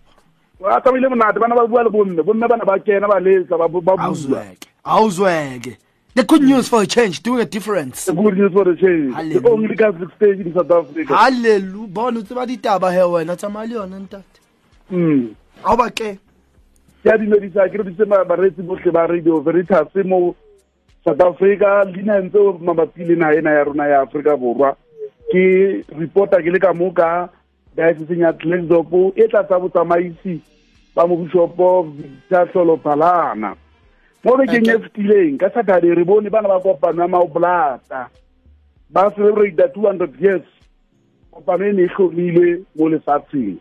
a 0.69 0.81
tsamaile 0.81 1.09
monate 1.09 1.39
bana 1.39 1.55
ba 1.55 1.67
bua 1.67 1.83
le 1.83 1.91
bomme 1.91 2.23
bomme 2.23 2.49
bana 2.49 2.65
ba 2.65 2.79
kena 2.79 3.09
ba 3.09 3.21
letsa 3.21 3.59
ba 3.59 3.69
bua. 3.69 3.97
Aozweke 4.85 5.79
the 6.15 6.25
good 6.25 6.43
news 6.43 6.69
for 6.69 6.83
a 6.83 6.87
change 6.87 7.23
doing 7.23 7.41
a 7.41 7.45
difference. 7.45 8.05
The 8.07 8.13
good 8.13 8.37
news 8.37 8.53
for 8.53 8.65
the 8.65 8.77
change. 8.77 9.11
The 9.11 9.17
Hallelujah. 9.17 9.49
only 9.49 9.77
catholic 9.77 10.15
state 10.17 10.41
in 10.41 10.55
south 10.55 10.71
africa. 10.71 11.15
Hallelu 11.15 11.87
bona 11.89 12.19
o 12.19 12.23
tseba 12.23 12.47
ditaba 12.47 12.93
he 12.93 12.99
wena 12.99 13.37
tsamaya 13.37 13.69
le 13.69 13.75
yona 13.75 14.01
ntate. 14.01 14.41
Mm. 14.91 15.35
a 15.65 15.73
o 15.73 15.77
batle 15.77 15.95
ke? 15.95 16.19
A 17.05 17.19
dumedisa 17.19 17.69
ke 17.71 17.79
reditse 17.79 18.05
bareetsi 18.05 18.63
botlhe 18.63 18.93
ba 18.93 19.07
radio 19.07 19.41
veritas 19.41 19.95
mo 20.05 20.35
south 21.05 21.21
africa. 21.21 21.85
Leina 21.87 22.21
ntse 22.21 22.39
mabapi 22.61 23.05
le 23.07 23.17
naga 23.17 23.39
ena 23.39 23.51
ya 23.51 23.65
rona 23.65 23.89
ya 23.89 24.01
aforika 24.03 24.37
borwa. 24.37 24.77
Ke 25.33 25.85
reporta 25.99 26.43
ke 26.43 26.51
le 26.51 26.59
ka 26.59 26.75
mo 26.75 26.91
ka 26.91 27.31
dioceseng 27.77 28.21
ya 28.21 28.33
tleksop 28.33 28.93
e 29.17 29.29
tla 29.29 29.45
tsa 29.45 29.59
botsamaisi 29.59 30.41
ba 30.95 31.07
mobishopo 31.07 31.83
victor 31.83 32.51
tlholo 32.51 32.77
phalana 32.77 33.55
mo 34.25 34.37
bekeng 34.37 34.69
e 34.69 34.77
fetileng 34.85 35.39
ka 35.41 35.49
saturday 35.49 35.95
re 35.97 36.05
bone 36.05 36.29
bana 36.29 36.49
ba 36.49 36.61
kopano 36.61 37.03
ya 37.03 37.09
maobolata 37.09 38.11
ba 38.91 39.11
celebrata 39.17 39.73
two 39.73 39.87
hundred 39.89 40.13
years 40.21 40.45
kopano 41.33 41.65
e 41.65 41.73
ne 41.73 41.83
e 41.85 41.89
tlhomilwe 41.89 42.65
mo 42.77 42.89
lefatsheng. 42.89 43.57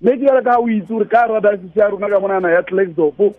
Mme 0.00 0.12
ke 0.18 0.22
jale 0.26 0.42
ka 0.46 0.58
o 0.62 0.68
itse 0.70 0.86
gore 0.86 1.06
ka 1.10 1.26
ra 1.26 1.40
diocese 1.40 1.74
ya 1.74 1.90
rona 1.90 2.08
ka 2.08 2.20
monana 2.20 2.50
ya 2.54 2.62
tlaxdopo 2.62 3.34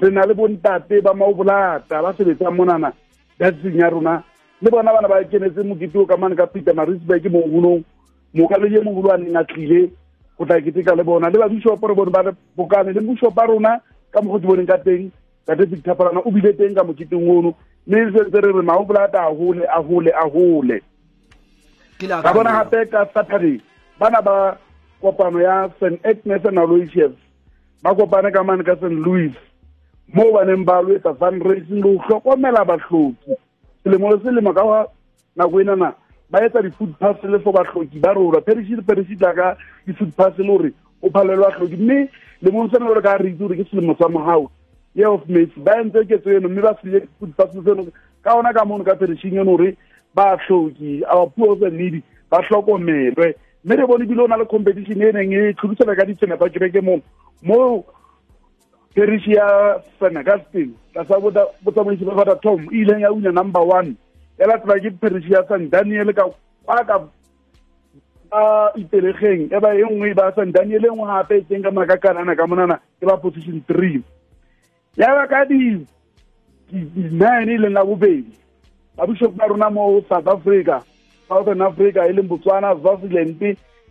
re 0.00 0.10
na 0.10 0.24
le 0.24 0.34
bontate 0.34 1.02
ba 1.04 1.12
maobolata 1.12 2.02
ba 2.02 2.14
sebetsang 2.16 2.56
monana 2.56 2.92
dasising 3.38 3.76
ya 3.84 3.90
rona. 3.92 4.24
Le 4.62 4.70
bona 4.70 4.92
bana 4.96 5.08
ba 5.08 5.24
kenetse 5.24 5.60
mokete 5.60 5.98
o 5.98 6.06
ka 6.06 6.16
mane 6.16 6.36
ka 6.36 6.46
peter 6.46 6.72
marisburg 6.72 7.28
mo 7.28 7.44
golong 7.44 7.84
mokaledi 8.32 8.76
e 8.76 8.80
mogolo 8.80 9.12
a 9.12 9.18
neng 9.18 9.36
a 9.36 9.44
tlile 9.44 9.92
go 10.38 10.44
tla 10.48 10.56
keteka 10.56 10.96
le 10.96 11.04
bona. 11.04 11.28
Le 11.28 11.36
babishopo 11.36 11.84
re 11.86 11.94
bone 11.94 12.10
ba 12.10 12.32
bokane 12.56 12.96
le 12.96 13.00
bishop 13.04 13.36
a 13.36 13.44
rona 13.46 13.80
ka 14.08 14.20
mokgo 14.24 14.38
di 14.40 14.46
boneng 14.46 14.66
ka 14.66 14.78
teng 14.80 15.12
tate 15.46 15.64
victor 15.66 15.94
palana 15.94 16.20
o 16.24 16.30
bile 16.30 16.52
teng 16.52 16.74
ka 16.74 16.84
moketeng 16.84 17.28
ono. 17.28 17.54
Mme 17.86 18.12
sentse 18.12 18.40
re 18.40 18.52
re 18.52 18.62
maobolata 18.62 19.26
a 19.26 19.34
hole 19.34 19.64
a 19.66 19.82
hole 19.82 20.10
a 20.14 20.28
hole 20.28 20.80
ka 22.08 22.32
bona 22.34 22.50
gape 22.62 22.90
ka 22.90 23.06
saturday 23.14 23.60
bana 23.98 24.22
ba 24.22 24.58
kopano 25.02 25.40
ya 25.40 25.68
st 25.78 25.98
agnes 26.04 26.44
and 26.44 26.58
aloisius 26.58 27.14
ba 27.82 27.94
kopane 27.94 28.32
ka 28.32 28.42
mane 28.42 28.64
ka 28.64 28.74
st 28.76 28.90
louis 28.90 29.34
mo 30.14 30.32
ba 30.32 30.44
neng 30.44 30.64
ba 30.64 30.82
loetsa 30.82 31.14
fundraising 31.14 31.82
le 31.82 31.82
go 31.82 32.02
tlhokomela 32.06 32.64
batlhoki 32.64 33.34
selemo 33.82 34.10
le 34.10 34.18
selemo 34.22 34.52
ka 34.54 34.86
nako 35.36 35.60
enana 35.60 35.94
ba 36.30 36.42
etsa 36.42 36.62
di-food 36.62 36.98
parcel 36.98 37.38
for 37.40 37.52
batlhoki 37.52 37.98
ba 38.00 38.14
rona. 38.14 38.40
Perisi 38.40 38.76
le 38.76 38.82
perisi 38.82 39.16
tla 39.16 39.34
ka 39.34 39.56
di-food 39.86 40.14
parcel 40.14 40.46
gore 40.46 40.72
o 41.02 41.10
phalelwa 41.10 41.50
tlhoki 41.54 41.76
mme 41.76 42.08
lemong 42.42 42.70
sena 42.70 42.86
gore 42.86 43.02
ka 43.02 43.16
re 43.18 43.30
itse 43.30 43.38
gore 43.38 43.56
ke 43.56 43.64
selemo 43.70 43.94
sa 43.98 44.08
mogao 44.08 44.50
mercy 44.94 45.60
ba 45.60 45.80
entse 45.80 46.06
ketso 46.08 46.30
eno 46.30 46.48
mme 46.48 46.62
ba 46.62 46.76
sile 46.82 47.08
parcel 47.36 47.62
seno. 47.64 47.86
Ka 48.22 48.34
ona 48.34 48.52
ka 48.52 48.64
mono 48.64 48.84
ka 48.84 48.94
perishing 48.94 49.38
eno 49.38 49.56
gore 49.56 49.76
batlhoki 50.14 51.02
our 51.08 51.30
poor 51.30 51.56
needy 51.70 52.02
ba 52.30 52.42
tlhokomelwe 52.42 53.34
mme 53.64 53.76
re 53.76 53.86
bone 53.86 54.04
ebile 54.04 54.22
o 54.22 54.26
na 54.26 54.36
le 54.36 54.44
competition 54.44 55.02
e 55.02 55.12
neng 55.12 55.32
e 55.32 55.54
tlhodisana 55.54 55.96
ka 55.96 56.04
ditsenepa 56.04 56.48
kereke 56.48 56.80
mo 56.80 57.00
mo 57.42 57.84
perish 58.94 59.26
ya 59.26 59.80
st 59.98 60.16
augustine 60.16 60.74
tlasa 60.92 61.20
botsamaisi 61.64 62.04
ba 62.04 62.16
fata 62.16 62.36
tom 62.36 62.68
e 62.70 62.82
ileng 62.82 63.00
ya 63.00 63.12
wina 63.12 63.32
number 63.32 63.62
one. 63.62 63.96
E 64.38 64.44
latela 64.44 64.80
ke 64.80 64.90
perish 65.00 65.28
ya 65.30 65.44
san 65.48 65.70
daniel 65.70 66.12
ka 66.12 66.28
kwa 66.64 66.84
ba 66.84 68.72
itelegeng 68.76 69.52
e 69.52 69.58
ba 69.60 69.74
e 69.76 69.84
nngwe 69.84 70.14
ba 70.14 70.32
san 70.34 70.52
daniel 70.52 70.84
e 70.84 70.88
nngwe 70.88 71.06
gape 71.06 71.36
e 71.36 71.44
tseng 71.44 71.62
ka 71.62 71.70
makakanana 71.70 72.36
ka 72.36 72.46
monana 72.46 72.80
ke 73.00 73.06
ba 73.06 73.16
position 73.16 73.60
three 73.68 74.00
ya 74.96 75.14
ba 75.14 75.26
ka 75.26 75.44
di 75.44 75.86
di- 76.70 77.10
nine 77.10 77.48
e 77.52 77.58
leng 77.58 77.74
la 77.74 77.84
bobedi 77.84 78.32
babishop 78.96 79.34
ba 79.36 79.46
rona 79.48 79.70
mo 79.70 80.00
south 80.08 80.26
africa 80.28 80.82
southern 81.28 81.62
africa 81.62 82.04
e 82.08 82.12
leng 82.12 82.28
botswana 82.28 82.74
swaziland 82.80 83.40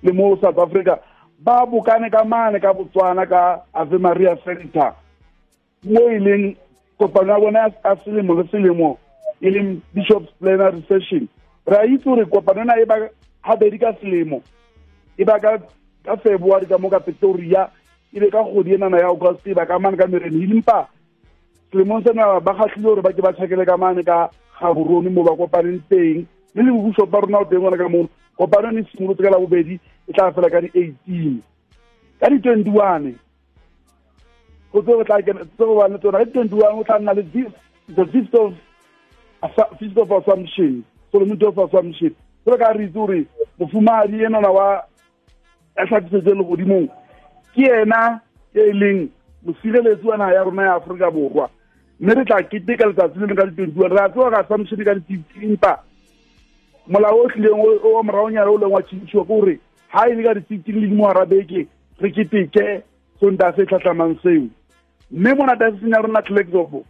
le 0.03 0.11
mo 0.13 0.35
south 0.41 0.57
africa. 0.57 0.97
Ba 1.39 1.65
bokane 1.65 2.09
ka 2.11 2.23
mane 2.23 2.59
ka 2.59 2.73
botswana 2.73 3.25
ka 3.25 3.61
ave 3.73 3.97
maria 3.97 4.35
center 4.45 4.93
mo 5.83 6.09
e 6.09 6.19
leng 6.19 6.55
kopano 6.99 7.33
ya 7.33 7.39
bona 7.39 7.59
ya- 7.59 7.95
selemo 8.05 8.33
le 8.33 8.43
selemo 8.51 8.97
e 9.41 9.49
leng 9.49 9.81
bishops 9.93 10.29
plenary 10.39 10.85
session 10.87 11.27
re 11.65 11.77
a 11.77 11.85
itse 11.85 12.03
gore 12.05 12.25
kopano 12.25 12.63
na 12.65 12.77
e 12.81 12.85
ba 12.85 13.09
gabedi 13.45 13.77
ka 13.79 13.93
selemo 14.01 14.41
e 15.17 15.23
ba 15.25 15.39
ka 15.39 15.57
february 16.21 16.65
ka 16.65 16.77
mo 16.77 16.89
ka 16.89 16.99
pretoria 16.99 17.69
e 18.13 18.19
be 18.19 18.29
ka 18.29 18.43
kgodi 18.43 18.73
enana 18.73 18.99
ya 18.99 19.07
august 19.07 19.47
e 19.47 19.53
ba 19.53 19.65
ka 19.65 19.79
mane 19.79 19.97
ka 19.97 20.07
merene 20.07 20.43
empa 20.43 20.87
selemong 21.71 22.03
sena 22.03 22.39
ba 22.39 22.53
gatlhile 22.53 22.83
gore 22.83 23.01
ba 23.01 23.13
ke 23.13 23.21
ba 23.21 23.33
tšhakele 23.33 23.65
ka 23.65 23.77
mane 23.77 24.03
ka 24.03 24.29
gaborone 24.61 25.09
mo 25.09 25.23
ba 25.23 25.35
kopaneng 25.35 25.81
teng. 25.89 26.27
Le 26.53 26.63
le 26.63 26.71
bobusop 26.71 27.09
ba 27.09 27.19
rona 27.19 27.39
o 27.39 27.45
teng 27.45 27.63
gona 27.63 27.77
ka 27.77 27.87
mono 27.87 28.09
kopano 28.37 28.71
ne 28.71 28.81
e 28.81 28.87
simolotse 28.91 29.23
ka 29.23 29.31
la 29.31 29.39
bobedi 29.39 29.79
e 30.07 30.11
tla 30.13 30.31
fela 30.31 30.49
ka 30.49 30.61
di-eighteen. 30.61 31.41
Ka 32.19 32.29
di-twenty-one 32.29 33.15
go 34.71 34.81
tse 34.81 34.91
go 34.91 35.03
tla 35.03 35.21
go 35.21 35.97
tsona. 35.97 36.19
Ka 36.19 36.25
di-twenty-one 36.25 36.75
go 36.75 36.83
tla 36.83 36.99
nna 36.99 37.13
le 37.15 37.23
the 37.95 38.05
feast 38.11 38.35
of 38.35 38.53
feast 39.79 39.97
of 39.97 40.11
assumption 40.11 40.83
solemnity 41.11 41.45
of 41.45 41.57
assumption. 41.57 42.15
Jalo 42.45 42.57
ka 42.57 42.75
re 42.75 42.85
itse 42.85 42.93
gore 42.93 43.25
mofumadi 43.59 44.23
enana 44.27 44.51
wa 44.51 44.83
a 45.77 45.85
tlhatisetse 45.87 46.35
le 46.35 46.43
godimong 46.43 46.89
ke 47.55 47.65
ena 47.81 48.21
e 48.53 48.71
leng 48.73 49.09
mosireletsi 49.45 50.05
wa 50.07 50.17
naga 50.17 50.33
ya 50.35 50.43
rona 50.43 50.63
ya 50.63 50.73
aforika 50.75 51.11
borwa. 51.11 51.49
Mme 51.99 52.13
re 52.13 52.25
tla 52.25 52.41
keteka 52.43 52.85
letsatsi 52.87 53.19
le 53.19 53.27
le 53.27 53.35
ka 53.35 53.45
di-twenty-one 53.45 53.93
re 53.93 53.99
a 54.05 54.09
tsewa 54.09 54.31
ka 54.31 54.39
assumption 54.41 54.83
ka 54.83 54.93
di-fifteen 54.95 55.57
molao 56.87 57.23
o 57.23 57.27
tlileng 57.29 57.61
o- 57.61 58.03
moraonyana 58.03 58.49
o 58.51 58.57
leng 58.57 58.71
wa 58.73 58.81
tšhintšhiwa 58.81 59.23
ke 59.23 59.27
gore 59.27 59.59
ga 59.93 60.07
e 60.09 60.13
le 60.15 60.23
ka 60.23 60.33
di-fifteen 60.33 60.79
le 60.81 60.87
dingwaga 60.87 61.25
beke 61.25 61.67
re 62.01 62.09
keteke 62.11 62.81
sonta 63.19 63.53
se 63.55 63.65
tlhatlhamang 63.65 64.15
seo. 64.23 64.47
Mme 65.11 65.33
mo 65.35 65.45
nataseseng 65.45 65.91
ya 65.93 66.01
rona 66.01 66.21
tlaxopo 66.21 66.83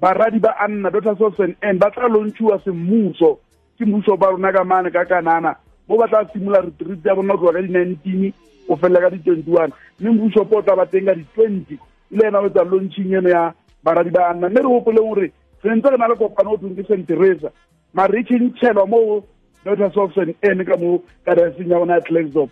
baradi 0.00 0.38
ba 0.40 0.56
anna 0.60 0.90
daughters 0.90 1.20
of 1.20 1.34
st 1.36 1.56
n 1.62 1.78
ba 1.78 1.90
tla 1.90 2.08
lontšhiwa 2.08 2.58
semmuso 2.64 3.38
ke 3.78 3.84
mmuso 3.84 4.16
ba 4.16 4.30
rona 4.30 4.52
ka 4.52 4.64
mane 4.64 4.90
ka 4.90 5.04
kanana 5.04 5.54
mo 5.88 5.96
ba 5.96 6.08
tla 6.08 6.24
simola 6.32 6.60
retreat 6.60 7.04
ya 7.04 7.14
bona 7.14 7.36
go 7.36 7.46
tloga 7.48 7.60
ka 7.60 7.66
di-nineteen 7.66 8.32
go 8.68 8.76
felela 8.76 9.00
ka 9.00 9.10
di-twenty-one. 9.10 9.72
Mme 10.00 10.10
mmusopo 10.10 10.58
o 10.58 10.62
tla 10.62 10.76
ba 10.76 10.86
teng 10.86 11.06
ka 11.06 11.14
di-twenty. 11.14 11.74
E 12.10 12.16
le 12.16 12.26
ena 12.28 12.40
o 12.40 12.46
etsa 12.46 12.64
launching 12.64 13.14
eno 13.14 13.28
ya 13.28 13.54
baradi 13.84 14.10
ba 14.10 14.28
anna 14.30 14.48
mme 14.48 14.60
re 14.60 14.68
gopoleng 14.68 15.08
gore 15.08 15.32
sentse 15.62 15.90
re 15.90 15.96
na 15.96 16.08
le 16.08 16.14
kopano 16.14 16.54
o 16.54 16.56
teng 16.56 16.76
ke 16.76 16.82
st 16.84 17.06
teresa. 17.06 17.50
Mare 17.94 18.20
e 18.20 18.24
tšhentšhelwa 18.24 18.86
mo 18.88 19.24
daughters 19.64 19.96
of 19.96 20.12
st 20.14 20.64
ka 20.66 20.76
mo 20.76 21.02
kadaseng 21.26 21.70
ya 21.70 21.78
bona 21.78 21.94
ya 21.94 22.00
tlaxop 22.00 22.50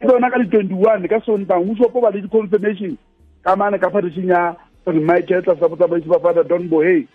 e 0.00 0.06
bona 0.06 0.30
ka 0.30 0.38
di-twenty-one 0.38 1.08
ka 1.08 1.20
sontang 1.26 1.64
mmusopo 1.64 2.00
ba 2.00 2.10
le 2.10 2.20
di-confirmation 2.22 2.96
ka 3.42 3.56
mane 3.56 3.78
ka 3.78 3.90
fadiseng 3.90 4.28
ya 4.30 4.54
st 4.84 4.94
michael 5.00 5.42
tlasa 5.42 5.68
botsamaisi 5.68 6.08
ba 6.08 6.20
father 6.20 6.44
don 6.44 6.68
bohey 6.68 7.06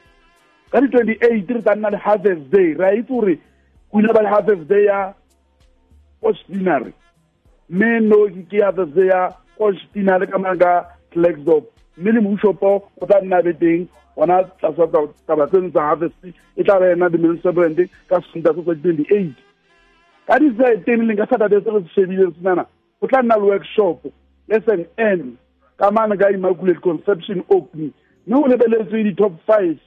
ka 0.72 0.82
di-twenty-eight 0.82 1.48
re 1.48 1.62
tla 1.62 1.76
nna 1.76 1.90
le 1.90 1.98
harvest 1.98 2.44
day. 2.52 2.74
Re 2.74 2.86
a 2.86 2.96
itse 3.00 3.08
gore 3.08 3.40
go 3.92 4.00
ile 4.00 4.14
ba 4.14 4.22
le 4.22 4.30
harvest 4.30 4.68
day 4.68 4.86
ya 4.86 5.14
ostinary 6.22 6.94
mme 7.70 8.00
no 8.10 8.18
ke 8.50 8.62
harvest 8.64 8.94
day 8.96 9.08
ya 9.08 9.22
ostinary 9.60 10.28
ka 10.28 10.38
mane 10.38 10.60
ka 10.60 10.74
tlaxop 11.14 11.66
mme 11.98 12.12
le 12.12 12.22
moshopo 12.22 12.72
o 13.02 13.06
tla 13.06 13.22
nna 13.22 13.42
be 13.44 13.54
teng 13.54 13.88
gona 14.16 14.44
tlasa 14.60 14.88
taba- 14.88 15.14
taba 15.28 15.48
tseno 15.48 15.70
tsa 15.70 15.82
harvest 15.90 16.16
e 16.58 16.64
tla 16.64 16.80
be 16.80 16.92
ena 16.92 17.10
di-municipalent 17.10 17.80
ka 18.10 18.22
sonta 18.32 18.54
se 18.56 18.62
tsa 18.64 18.74
di-twenty-eight 18.74 19.36
ka 20.28 20.40
di-thirteen 20.40 21.08
leng 21.08 21.18
ka 21.18 21.26
saturday 21.30 21.62
se 21.64 21.70
re 21.72 21.82
se 21.84 21.90
shebileng 21.96 22.34
senana 22.40 22.66
go 23.02 23.08
tla 23.08 23.22
nna 23.22 23.38
le 23.38 23.46
workshop 23.52 24.06
lesson 24.48 24.86
n 24.98 25.38
ka 25.78 25.92
mane 25.92 26.18
ka 26.18 26.32
immaculate 26.34 26.82
conception 26.82 27.44
opening 27.50 27.94
mme 28.28 28.36
o 28.44 28.48
lebeletswe 28.48 29.04
di-top 29.04 29.34
five 29.46 29.78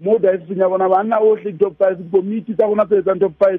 mo 0.00 0.18
dioceseng 0.18 0.60
ya 0.62 0.68
bona 0.68 0.88
banna 0.88 1.18
otlhe 1.20 1.52
di-top 1.52 1.74
five 1.78 1.98
dikomiti 1.98 2.54
tsa 2.54 2.66
rona 2.66 2.86
tse 2.86 2.98
etsang 3.02 3.20
top 3.20 3.34
five 3.42 3.58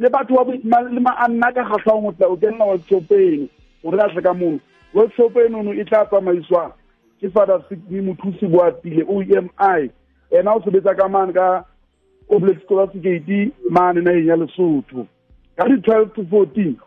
le 0.00 0.08
batho 0.08 0.44
le 0.48 1.00
maanna 1.00 1.52
ka 1.52 1.64
kgatlhang 1.64 2.06
o 2.08 2.12
tla 2.12 2.28
o 2.28 2.36
kenna 2.36 2.64
workshop 2.64 3.10
eno 3.12 3.48
gore 3.84 4.00
a 4.00 4.08
tle 4.08 4.22
ka 4.22 4.32
mono 4.32 4.58
workshop 4.94 5.36
enono 5.36 5.72
e 5.72 5.84
tla 5.84 6.06
tsamaiswa 6.08 6.72
ke 7.20 7.28
father 7.28 7.60
sigme 7.68 8.00
mothusi 8.06 8.46
boatile 8.48 9.04
o 9.08 9.20
e 9.22 9.36
m 9.36 9.48
i. 9.58 9.90
Ena 10.30 10.54
o 10.54 10.62
sebetsa 10.64 10.94
ka 10.96 11.08
mane 11.08 11.32
ka 11.32 11.64
oblex 12.30 12.62
scholasticate 12.64 13.52
mane 13.70 14.00
nageng 14.00 14.26
ya 14.26 14.36
lesotho. 14.36 15.06
Ka 15.56 15.68
di-twelve 15.68 16.14
to 16.14 16.24
fourteen 16.30 16.80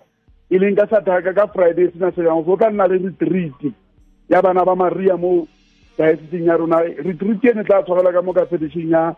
e 0.49 0.57
leng 0.57 0.75
ka 0.75 0.87
sathaka 0.89 1.33
ka 1.33 1.47
friday 1.53 1.91
sena 1.93 2.11
se 2.15 2.25
yang 2.25 2.41
o 2.41 2.57
tla 2.57 2.69
nna 2.71 2.87
le 2.87 2.97
retreat 2.97 3.73
ya 4.29 4.41
bana 4.41 4.65
ba 4.65 4.75
maria 4.75 5.17
mo 5.17 5.45
dioceseng 5.97 6.49
ya 6.49 6.57
rona. 6.57 6.81
Retreat 6.81 7.45
ene 7.45 7.63
tla 7.63 7.83
tshwarela 7.85 8.09
ka 8.09 8.25
mo 8.25 8.33
ka 8.33 8.49
fedisheng 8.49 8.89
ya 8.89 9.13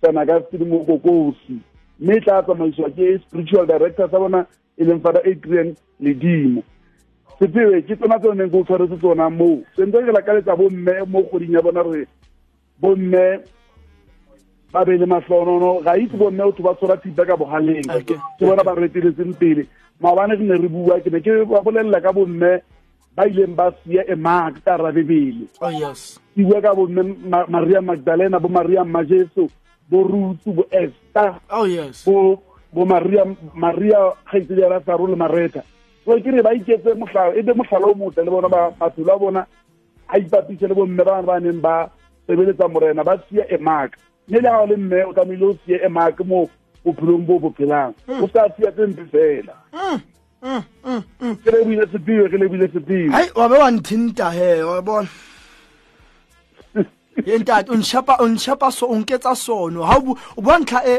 san 0.00 0.16
agustine 0.16 0.70
mo 0.70 0.86
kokosi 0.86 1.58
mme 2.00 2.20
tla 2.20 2.42
tsamaisiwa 2.42 2.90
ke 2.90 3.18
spiritual 3.24 3.66
director 3.66 4.08
sa 4.10 4.18
bona 4.18 4.46
e 4.78 4.84
leng 4.84 5.00
fada 5.00 5.20
adrian 5.24 5.74
ledimo. 6.00 6.62
Sepewe 7.38 7.82
ke 7.82 7.96
tsona 7.96 8.18
tse 8.18 8.34
neng 8.34 8.50
ke 8.50 8.56
o 8.56 8.64
tshwaretse 8.64 8.96
tsona 9.00 9.30
moo. 9.30 9.62
Sentse 9.76 10.04
ke 10.06 10.12
lakaletsa 10.12 10.56
bomme 10.56 10.94
mo 11.08 11.22
kgoding 11.22 11.52
ya 11.52 11.62
bona 11.62 11.82
re 11.82 12.06
bomme 12.80 13.24
ba 14.72 14.84
be 14.84 14.96
le 14.96 15.06
matlhonono 15.06 15.80
ga 15.84 15.96
itse 15.98 16.16
bomme 16.16 16.38
batho 16.38 16.62
ba 16.62 16.74
tshwara 16.74 16.96
thipa 17.02 17.24
ka 17.26 17.36
bogaleng 17.36 17.88
ke 18.38 18.44
bona 18.44 18.64
ba 18.64 18.74
reteletseng 18.74 19.34
pele. 19.38 19.66
Maobane 20.00 20.36
ke 20.36 20.44
ne 20.44 20.56
re 20.56 20.68
bua 20.68 21.00
ke 21.00 21.10
ne 21.12 21.20
ke 21.20 21.44
ba 21.44 21.60
bolelela 21.60 22.00
ka 22.00 22.12
bomme 22.12 22.62
ba 23.16 23.26
ileng 23.26 23.54
ba 23.56 23.72
sia 23.84 24.04
emak 24.08 24.62
ka 24.64 24.76
ra 24.76 24.92
bebele 24.92 25.44
oh 25.60 25.68
ke 26.36 26.40
bua 26.46 26.60
ka 26.62 26.74
bomme 26.74 27.02
Ma- 27.26 27.46
maria 27.48 27.80
magdalena 27.82 28.38
bo 28.40 28.48
maria 28.48 28.84
majeso 28.84 29.50
bo 29.90 30.02
rutu 30.04 30.52
bo 30.52 30.64
esta 30.70 31.40
oh 31.50 31.66
yes. 31.66 32.04
bo 32.06 32.42
bo 32.72 32.84
maria 32.86 33.24
maria 33.54 34.14
kgaitsedi 34.30 34.62
ra 34.62 34.78
rasaro 34.78 35.06
le 35.06 35.16
mareta. 35.16 35.62
So 36.04 36.14
ke 36.20 36.30
re 36.30 36.42
ba 36.42 36.54
iketse 36.54 36.94
mohlala 36.94 37.34
e 37.34 37.42
be 37.42 37.52
mohlala 37.52 37.90
o 37.90 37.94
motle 37.94 38.24
le 38.24 38.30
bona 38.30 38.48
ba 38.48 38.70
maphelo 38.80 39.14
a 39.14 39.18
bona 39.18 39.46
a 40.08 40.18
ipapise 40.18 40.68
le 40.68 40.74
bomme 40.74 41.04
ba 41.04 41.22
ba 41.22 41.40
neng 41.40 41.60
ba 41.60 41.90
sebeletsa 42.26 42.68
morena 42.68 43.04
ba 43.04 43.18
sia 43.28 43.44
emaka 43.50 43.98
mme 44.28 44.38
le 44.40 44.48
ga 44.48 44.62
o 44.62 44.66
le 44.66 44.76
mme 44.76 45.04
o 45.04 45.12
tlamehile 45.12 45.46
o 45.46 45.56
sie 45.66 45.82
emaka 45.82 46.24
mo 46.24 46.48
bophelong 46.84 47.26
bo 47.26 47.38
bo 47.38 47.50
phelang. 47.50 47.94
O 48.08 48.28
sa 48.32 48.46
sia 48.56 48.70
tse 48.72 48.86
mpe 48.86 49.04
fela. 49.10 49.54
Ke 51.42 51.50
lebile 51.50 51.84
sepiwe 51.92 52.28
ke 52.30 52.36
lebile 52.38 52.68
sepiwe 52.72 53.10
be 53.10 53.56
wa 53.58 53.70
nthinta 53.70 54.30
he 54.30 54.62
wa 54.62 54.80
bona 54.80 55.08
Eh, 57.26 57.38
ye 57.38 57.64
o 57.68 57.74
nshapa 57.76 58.16
o 58.20 58.28
nshapa 58.28 58.72
so 58.72 58.86
o 58.86 58.96
nketsa 58.96 59.36
sono. 59.36 59.82
Ha 59.84 59.98
o 59.98 60.40
bua 60.40 60.58
ntlha 60.58 60.84
e 60.86 60.94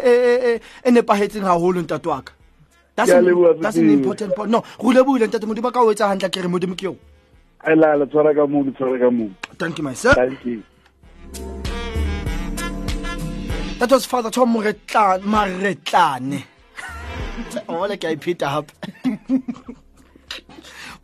e 0.56 0.62
e 0.86 0.92
nepahetseng 0.92 1.44
haholo 1.44 1.82
ntate 1.82 2.08
wa 2.10 2.22
ka. 2.22 2.34
That's 2.96 3.12
an, 3.12 3.26
that's 3.62 3.78
an 3.78 3.90
important 3.90 4.36
point. 4.36 4.52
No 4.52 4.64
go 4.80 4.92
lebohile 4.92 5.28
ntate 5.28 5.46
modimo 5.46 5.72
ka 5.72 5.82
o 5.82 5.94
etsa 5.94 6.08
hantle 6.10 6.30
ke 6.30 6.42
re 6.44 6.48
modimo 6.48 6.76
ke 6.76 6.84
yo 6.84 6.98
a 7.64 7.76
lala 7.76 8.06
tshwara 8.08 8.34
ka 8.36 8.46
moo 8.48 8.64
le 8.64 9.00
ka 9.00 9.10
moo. 9.12 9.30
Thank 9.58 9.78
you 9.78 9.84
my 9.84 9.94
sir. 9.94 10.14
Thank 10.14 10.46
you. 10.46 10.64
That 13.80 13.92
was 13.92 14.06
father 14.06 14.30
tom 14.30 14.54
Moretla- 14.54 15.22
maretlane 15.22 16.44
ole 17.70 17.94
oh, 17.94 17.98
ke 17.98 18.06
a 18.06 18.16
ipheta 18.16 18.48
hape. 18.50 18.72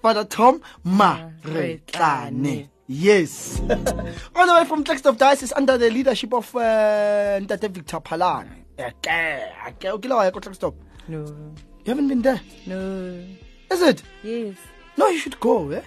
Father 0.02 0.26
tom 0.26 0.62
maretlane 0.86 2.70
yes. 2.88 3.60
All 4.36 4.47
the 4.47 4.54
way 4.56 4.65
from 4.65 4.84
Klerksdorp 4.84 5.17
diocese 5.17 5.54
under 5.56 5.78
the 5.78 5.89
leadership 5.89 6.34
of 6.34 6.56
uh, 6.56 7.39
ntate 7.39 7.69
victor 7.69 8.00
palane 8.00 8.63
okay 8.80 9.52
okay 9.67 9.89
o 9.89 9.97
kile 10.00 10.13
wa 10.15 10.23
ya 10.23 10.32
ko 10.32 10.39
Klerksdorp 10.39 10.76
No, 11.10 11.19
you 11.86 11.89
haven't 11.91 12.08
been 12.10 12.21
there? 12.21 12.41
No. 12.65 13.23
is 13.71 13.82
it? 13.82 14.04
Yes, 14.23 14.56
no 14.97 15.08
you 15.08 15.19
should 15.19 15.39
go 15.39 15.69
eh? 15.71 15.82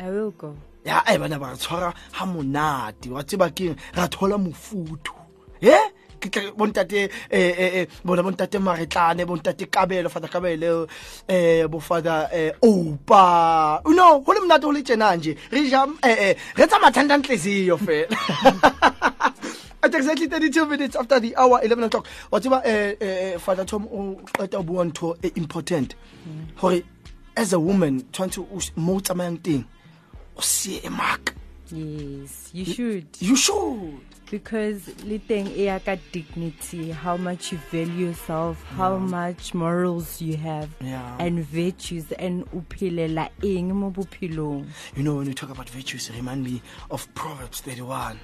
I 0.00 0.10
will 0.10 0.30
go. 0.32 0.56
ya 0.84 1.02
e 1.12 1.18
bana 1.18 1.38
ba 1.38 1.50
re 1.52 1.56
tshwara 1.56 1.92
ha 2.12 2.24
monate 2.26 3.10
wa 3.12 3.22
tseba 3.22 3.50
keng 3.54 3.76
ra 3.94 4.06
thola 4.08 4.38
mofuthu 4.38 5.12
e 5.60 5.76
ke 6.28 6.52
bontate 6.56 7.08
eh 7.30 7.54
eh 7.58 7.70
eh, 7.80 7.86
bona 8.04 8.22
bontate 8.22 8.58
maretlane 8.58 9.24
bontate 9.24 9.66
kabelo 9.70 10.10
father 10.10 10.28
kabelo 10.28 10.88
eh 11.28 11.66
bo 11.66 11.80
father 11.80 12.28
eh 12.32 12.52
opa 12.62 13.80
you 13.86 13.94
know 13.94 14.20
ho 14.20 14.32
le 14.32 14.40
mnate 14.40 14.64
ho 14.64 14.72
le 14.72 14.82
tjena 14.82 15.16
nje. 15.16 15.36
Re 15.50 15.68
ja 15.68 15.86
eh 16.02 16.16
eh 16.30 16.34
re 16.56 16.66
tsa 16.66 16.78
mathanda 16.78 17.16
ntleziyo 17.16 17.78
fela. 17.78 18.16
At 19.82 19.94
exactly 19.94 20.26
32 20.26 20.66
minutes 20.66 20.94
after 20.94 21.18
the 21.20 21.34
hour 21.36 21.60
11 21.62 21.84
o'clock. 21.84 22.06
Tseba 22.30 22.60
eh 22.64 22.96
eh 23.00 23.38
father 23.38 23.64
tom 23.64 23.86
o 23.86 24.20
ho 24.38 24.62
bua 24.62 24.84
ntho 24.84 25.16
e 25.22 25.32
important. 25.36 25.94
Hore 26.56 26.82
as 27.36 27.52
a 27.52 27.60
woman 27.60 28.04
trying 28.12 28.30
to 28.30 28.46
mo 28.76 28.96
o 28.96 29.00
tsamayang 29.00 29.38
teng 29.40 29.64
o 30.36 30.40
sie 30.40 30.80
e 30.84 30.88
maka 30.88 31.32
yes 31.72 32.50
you 32.52 32.64
should. 32.64 33.06
You 33.20 33.36
should 33.36 34.09
because 34.30 34.88
le 35.04 35.18
teng 35.18 35.48
e 35.48 35.68
dignity 36.12 36.90
how 36.90 37.16
much 37.16 37.52
you 37.52 37.58
value 37.70 38.06
yourself 38.06 38.62
how 38.76 38.96
much 38.96 39.54
morals 39.54 40.22
you 40.22 40.36
have 40.36 40.68
Yeah. 40.80 41.16
and 41.18 41.44
virtues 41.44 42.12
and 42.12 42.44
o 42.54 42.62
phelela 42.68 43.28
eng 43.42 43.74
mo 43.74 43.90
bophelong. 43.90 44.66
You 44.96 45.02
know, 45.02 45.16
when 45.16 45.26
you 45.26 45.34
talk 45.34 45.50
about 45.50 45.68
virtues, 45.68 46.10
remind 46.10 46.44
me 46.44 46.62
of 46.90 47.12
Proverbs 47.14 47.60
31. 47.60 48.18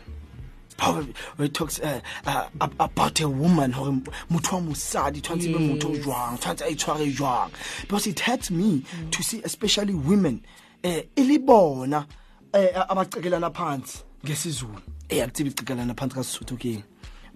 Proverbs, 0.77 1.09
where 1.37 1.47
it 1.47 1.55
talks 1.55 1.81
uh, 1.81 2.01
uh, 2.27 2.49
about 2.61 3.21
a 3.21 3.29
woman 3.29 3.73
hore 3.73 3.93
motho 4.31 4.53
wa 4.53 4.61
mosadi 4.61 5.21
tshwantse 5.21 5.47
be 5.53 5.59
motho 5.59 5.97
jwang 6.03 6.39
tshwantse 6.39 6.63
a 6.67 6.71
itshware 6.75 7.13
jwang. 7.13 7.51
Because 7.83 8.07
it 8.07 8.21
hurts 8.21 8.51
me 8.51 8.85
to 9.11 9.23
see 9.23 9.43
especially 9.43 9.95
women 9.95 10.45
eh 10.85 11.03
e 11.17 11.23
le 11.25 11.39
bona 11.39 12.07
eh 12.55 12.73
abacekelana 12.75 13.51
phansi 13.53 14.03
ngesizulu. 14.27 14.81
Eh 15.09 15.23
akutsibi 15.25 15.51
icekelana 15.51 15.95
phansi 15.95 16.15
ka 16.15 16.21
Sesotho 16.23 16.57
ke 16.59 16.67
eng? 16.77 16.85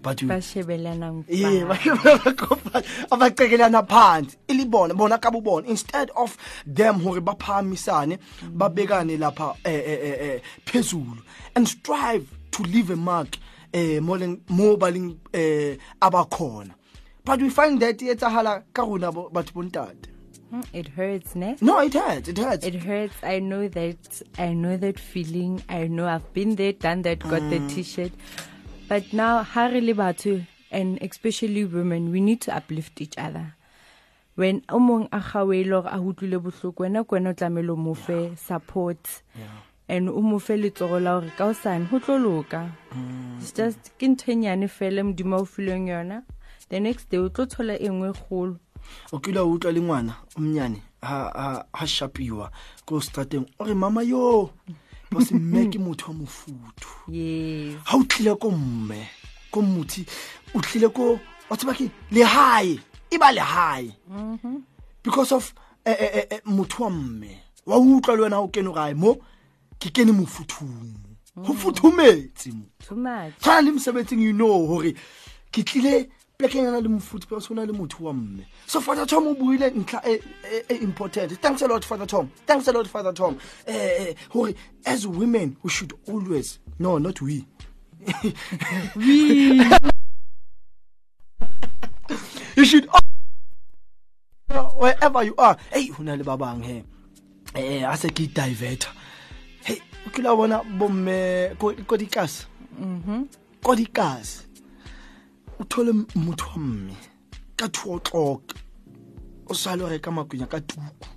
but 0.03 0.19
you 0.19 0.27
ba 0.27 0.41
shebelanang 0.41 1.23
Yeah, 1.29 1.63
phansi. 1.75 3.07
abacekelana 3.11 3.87
phansi. 3.87 4.35
Ilibona 4.47 4.93
bona 4.97 5.17
kabubona. 5.17 5.67
Instead 5.67 6.09
of 6.17 6.37
them 6.65 6.99
hore 6.99 7.21
baphamisane 7.21 8.17
babekane 8.43 9.17
lapha 9.17 9.55
eh 9.63 9.71
eh 9.71 10.17
eh, 10.35 10.39
phezulu 10.65 11.21
and 11.55 11.67
strive 11.67 12.27
to 12.51 12.63
leave 12.63 12.89
a 12.89 12.95
mark 12.95 13.37
eh 13.73 13.99
mo 13.99 14.17
leng 14.17 14.39
mo 14.49 14.75
baling 14.75 15.17
eh 15.33 15.77
abakhona. 16.01 16.73
But 17.23 17.39
we 17.41 17.49
find 17.51 17.79
that 17.81 17.99
etsahala 17.99 18.63
ka 18.73 18.83
rona 18.83 19.11
batho 19.11 19.53
bontate 19.53 20.07
Mm, 20.51 20.65
it 20.73 20.87
hurts 20.89 21.33
ne? 21.33 21.55
No 21.61 21.79
it 21.79 21.93
hurts 21.93 22.27
it 22.27 22.37
hurts. 22.37 22.65
It 22.65 22.75
hurts. 22.75 23.15
I 23.23 23.39
know 23.39 23.69
that 23.69 24.21
i 24.37 24.53
know 24.53 24.75
that 24.75 24.99
feeling. 24.99 25.63
I 25.69 25.87
know 25.87 26.07
i've 26.07 26.33
been 26.33 26.55
there 26.55 26.73
done 26.73 27.03
that 27.03 27.19
got 27.19 27.41
the 27.49 27.59
mm. 27.59 27.73
t-shirt. 27.73 28.11
But 28.89 29.13
now 29.13 29.43
ha 29.43 29.67
re 29.67 30.47
and 30.71 31.01
especially 31.01 31.63
women 31.63 32.11
we 32.11 32.19
need 32.19 32.41
to 32.41 32.55
uplift 32.55 32.99
each 32.99 33.17
other. 33.17 33.55
When 34.35 34.63
o 34.67 34.79
mong 34.79 35.07
a 35.13 35.19
gawele 35.19 35.69
gore 35.69 35.87
a 35.87 35.99
utlwile 35.99 36.39
bohloko 36.43 36.83
wena 36.83 37.07
ko 37.07 37.15
wena 37.15 37.29
o 37.29 37.33
tlamehile 37.33 37.69
o 37.69 37.75
mo 37.75 37.93
fe 37.93 38.35
support. 38.35 39.21
And 39.87 40.09
o 40.09 40.21
mo 40.21 40.39
fe 40.39 40.57
letsogo 40.57 41.01
la 41.01 41.19
gore 41.19 41.31
ka 41.37 41.45
osane 41.45 41.89
go 41.89 41.99
tlo 41.99 42.17
loka. 42.19 42.71
Mm. 42.91 43.37
It's 43.37 43.53
just 43.53 43.97
ke 43.97 44.07
ntho 44.07 44.31
e 44.31 44.35
nyane 44.35 44.67
fela 44.67 45.03
modimo 45.03 45.39
o 45.39 45.45
fileng 45.45 45.87
yona. 45.87 46.23
The 46.67 46.79
next 46.81 47.09
day 47.09 47.19
o 47.19 47.29
tlo 47.29 47.45
thola 47.45 47.79
e 47.79 47.87
nngwe 47.87 48.11
kgolo 48.13 48.59
o 49.11 49.19
kile 49.19 49.39
wa 49.39 49.45
utlwa 49.45 49.73
le 49.73 49.81
ngwana 49.81 50.13
o 50.37 50.41
mnyane 50.41 50.81
ha 51.01 51.31
ha 51.35 51.65
ha 51.73 51.87
shapiwa 51.87 52.51
ko 52.85 53.01
strateng 53.01 53.45
o 53.59 53.65
re 53.65 53.73
mama 53.73 54.03
yo 54.03 54.49
bose 55.11 55.33
mme 55.35 55.69
ke 55.69 55.79
motho 55.79 56.11
wa 56.11 56.13
mofuthu. 56.13 57.11
Ha 57.83 57.97
o 57.97 58.03
tlile 58.03 58.35
ko 58.35 58.51
mme 58.51 59.07
ko 59.51 59.61
mmuthi 59.61 60.05
o 60.55 60.61
tlile 60.61 60.89
ko 60.89 61.19
wa 61.49 61.57
tseba 61.57 61.73
ke 61.73 61.89
lehae 62.11 62.79
e 63.11 63.17
ba 63.17 63.31
lehae. 63.31 63.91
Because 65.03 65.31
of 65.31 65.53
eh, 65.85 65.95
eh, 65.99 66.25
eh, 66.29 66.39
motho 66.45 66.83
wa 66.83 66.89
mme. 66.89 67.37
Wa 67.65 67.77
utlwa 67.77 68.15
le 68.15 68.23
wena 68.23 68.39
o 68.39 68.47
kene 68.47 68.71
gae 68.73 68.93
mo? 68.93 69.17
Ke 69.79 69.89
kene 69.89 70.11
mofuthung 70.11 71.11
go 71.35 71.53
futhumetse 71.53 72.51
mo. 72.53 72.65
Tshwana 73.39 73.61
le 73.61 73.71
mosebetsing 73.71 74.21
you 74.21 74.33
know 74.33 74.67
gore 74.67 74.93
ke 75.51 75.63
tlile 75.63 76.09
plekeng 76.41 76.65
le 76.81 76.89
go 77.47 77.53
na 77.53 77.65
le 77.65 77.73
motho 77.73 78.03
wa 78.03 78.13
mme. 78.13 78.45
So 78.65 78.81
father 78.81 79.05
tom 79.05 79.27
o 79.27 79.35
buile 79.35 79.69
ntlha 79.69 80.01
e 80.05 80.19
important. 80.81 81.31
Thanks 81.41 81.61
a 81.61 81.67
lot 81.67 81.85
father 81.85 82.05
tom. 82.05 82.31
Thanks 82.45 82.67
a 82.67 82.71
lot 82.71 82.87
father 82.87 83.13
tom. 83.13 83.37
Eh 83.67 84.09
eh, 84.09 84.13
gore 84.31 84.53
as 84.85 85.05
women 85.07 85.57
we 85.63 85.69
should 85.69 85.93
always 86.07 86.59
no 86.79 86.97
not 86.97 87.21
we. 87.21 87.45
We. 88.95 89.61
you 92.55 92.65
should 92.65 92.89
wherever 94.75 95.23
you 95.23 95.35
are. 95.37 95.57
Hey 95.71 95.87
ho 95.87 96.03
na 96.03 96.15
le 96.15 96.23
ba 96.23 96.37
bang 96.37 96.63
he. 96.63 96.83
Eh 97.55 97.83
a 97.83 97.95
se 97.97 98.09
ke 98.09 98.27
diverter 98.33 98.89
hey 99.63 99.79
o 100.07 100.09
kila 100.09 100.35
bona 100.35 100.63
bomme 100.63 101.55
ko 101.59 101.97
dikase 101.97 102.45
mhm 102.79 103.27
ko 103.61 103.75
o 105.61 105.63
thole 105.63 105.93
motho 106.15 106.45
wa 106.49 106.57
mme 106.57 106.95
ka 107.55 107.67
two 107.67 107.93
o'clock 107.93 108.55
o 109.47 109.53
sale 109.53 109.83
o 109.83 109.89
reka 109.89 110.11
makwenya 110.11 110.47
ka 110.49 110.59
tuku 110.59 111.07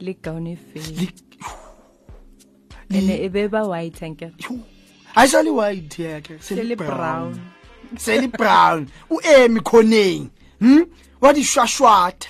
le 0.00 0.14
fela 0.56 1.00
le 1.00 2.98
ene 2.98 3.14
e 3.24 3.28
be 3.28 3.48
ba 3.48 3.64
white 3.64 4.02
ankere 4.02 4.34
Yo, 4.38 4.58
ha 5.14 5.24
e 5.24 5.28
sa 5.28 5.42
white 5.42 5.98
yake 5.98 6.38
sele 6.40 6.76
brown. 6.76 7.40
sele 7.96 8.28
brown. 8.28 8.86
O 9.10 9.20
eme 9.24 9.60
khoneng 9.60 10.30
hm? 10.60 10.84
Wa 11.20 11.32
di 11.32 11.42
shwashwata. 11.42 12.28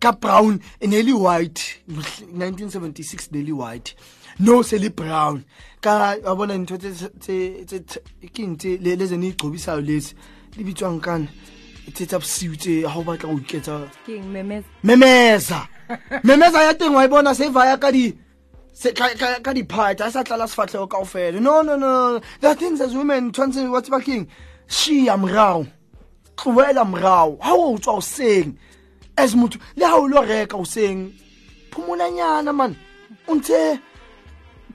Ka 0.00 0.12
brown 0.12 0.58
ene 0.80 0.90
ne 0.90 1.02
le 1.02 1.12
white. 1.12 1.78
1976 1.86 3.30
ne 3.32 3.42
le 3.42 3.52
white 3.52 3.94
no 4.42 4.62
se 4.62 4.78
le 4.78 4.90
brown. 4.90 5.44
Ka 5.80 6.16
wa 6.24 6.34
bona 6.34 6.58
ntho 6.58 6.76
keng 8.34 8.56
le 8.82 8.96
tsene 9.06 9.26
e 9.28 9.32
gcobisayo 9.32 9.80
letse 9.80 10.14
le 10.56 10.64
bitswang 10.64 11.00
kana 11.00 11.26
tse 11.94 12.06
tsa 12.06 12.18
bosiu 12.18 12.56
tse 12.56 12.82
ga 12.82 12.98
o 12.98 13.02
batla 13.02 13.30
go 13.30 13.38
iketsa. 13.38 13.88
Memeza? 14.82 15.68
Memeza! 16.26 16.62
Ya 16.62 16.74
teng 16.74 16.94
wa 16.94 17.04
e 17.04 17.08
bona 17.08 17.34
seva 17.34 17.66
ya 17.66 17.76
ka 17.76 17.90
di 17.90 18.12
ka 19.42 19.52
diphatha 19.54 20.04
a 20.04 20.08
e 20.08 20.12
sa 20.12 20.22
tlala 20.24 20.46
sefatlhego 20.46 20.88
kao 20.90 21.04
fela 21.04 21.40
no 21.40 21.62
no 21.62 21.76
no. 21.76 22.20
There 22.40 22.50
are 22.50 22.54
things 22.54 22.80
as 22.80 22.94
women 22.94 23.30
tshwanetse 23.32 23.70
wa 23.70 23.80
tseba 23.80 24.02
keng 24.02 24.26
shia 24.68 25.16
morago 25.18 25.66
tloela 26.36 26.84
morago 26.84 27.38
ga 27.38 27.52
o 27.54 27.78
tswa 27.78 27.94
goseng 27.94 28.56
as 29.16 29.34
motho 29.34 29.58
le 29.76 29.86
ga 29.86 29.96
o 29.96 30.06
lo 30.06 30.22
reka 30.22 30.56
goseng 30.56 31.12
phomolanyana 31.70 32.52
mane. 32.54 32.76
O 33.28 33.34
ntse 33.34 33.78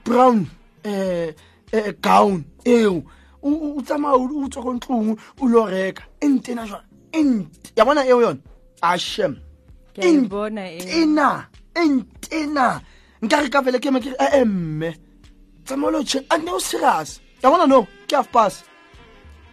brown 0.04 0.46
eh 0.84 1.34
eh 1.72 1.92
gown 2.00 2.44
eo. 2.64 3.02
O 3.42 3.80
tsamaya 3.82 4.16
o 4.16 4.48
tswa 4.48 4.62
ko 4.62 4.72
ntlong 4.74 5.18
o 5.40 5.44
lo 5.46 5.66
reka. 5.66 6.02
E 6.20 6.26
ntena 6.26 6.66
jwa 6.66 6.80
ent 7.12 7.72
ya 7.76 7.84
bona 7.84 8.04
eo 8.04 8.20
yona? 8.20 8.40
Ashem 8.82 9.36
ke 9.94 10.00
a 10.02 10.66
e 10.66 10.78
e 10.78 11.02
ena 11.02 11.46
entena 11.74 12.80
nka 13.22 13.42
re 13.42 13.48
ka 13.50 13.60
vele 13.60 13.78
ke 13.78 13.90
me 13.90 14.00
ke 14.00 14.10
re 14.10 14.16
eh, 14.18 14.40
eh 14.40 14.44
mme. 14.44 14.94
Tsamalo 15.64 16.02
che 16.06 16.24
a 16.30 16.38
ne 16.38 16.50
o 16.50 16.58
serious. 16.58 17.20
Ya 17.42 17.50
bona 17.50 17.66
no 17.66 17.86
ke 18.06 18.16
half 18.16 18.30
pass 18.32 18.64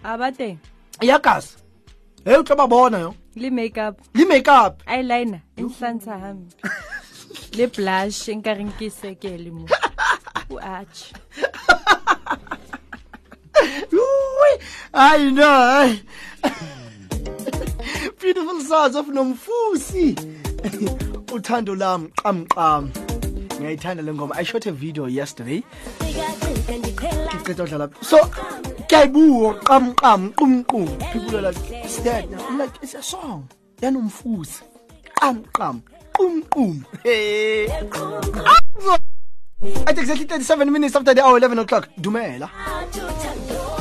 a 0.05 0.17
ba 0.17 0.31
teng? 0.31 0.57
Ya 1.01 1.17
gas 1.19 1.57
e 2.25 2.33
o 2.37 2.43
tlo 2.43 2.55
ba 2.55 2.67
bona 2.67 2.99
yo. 2.99 3.15
Le 3.35 3.49
makeup. 3.49 4.01
Le 4.13 4.25
makeup. 4.25 4.83
Eyeliner 4.87 5.41
e 5.57 5.61
nhlantsha 5.61 6.19
hampe. 6.21 6.53
Le 7.57 7.65
blush 7.67 8.29
nka 8.29 8.53
reng 8.57 8.71
ke 8.77 8.89
sekele 8.89 9.51
mo 9.51 9.65
Ui, 10.49 10.59
I 14.93 15.29
know. 15.31 15.97
eh. 16.43 16.49
Beautiful 18.19 18.61
sounds 18.61 18.95
of 18.95 19.07
Nomfusi. 19.07 20.15
Uthando 21.33 21.75
lam 21.77 22.09
qamqam. 22.17 22.89
Ngiyayithanda 23.59 24.03
le 24.05 24.13
ngoma. 24.13 24.35
I 24.35 24.43
shot 24.43 24.65
a 24.67 24.71
video 24.71 25.05
yesterday. 25.05 25.63
So 28.01 28.17
kuyayibua 28.89 29.59
qamqam 29.63 30.33
qumqum. 30.33 30.87
People 31.11 31.37
are 31.37 31.41
like? 31.41 32.29
Now, 32.29 32.47
I'm 32.47 32.57
like, 32.57 32.71
"It's 32.81 32.93
a 32.93 33.01
song." 33.01 33.49
Yanomfusi. 33.81 34.61
Qamqam 35.21 35.81
qumqum. 36.13 36.85
Hey. 37.03 37.67
At 39.87 39.97
exactly 39.97 40.25
37 40.25 40.71
minutes 40.71 40.95
after 40.95 41.13
the 41.13 41.23
hour 41.23 41.37
11 41.37 41.59
o'clock. 41.59 41.89
Dumela. 41.99 42.49
Ah, 42.53 43.74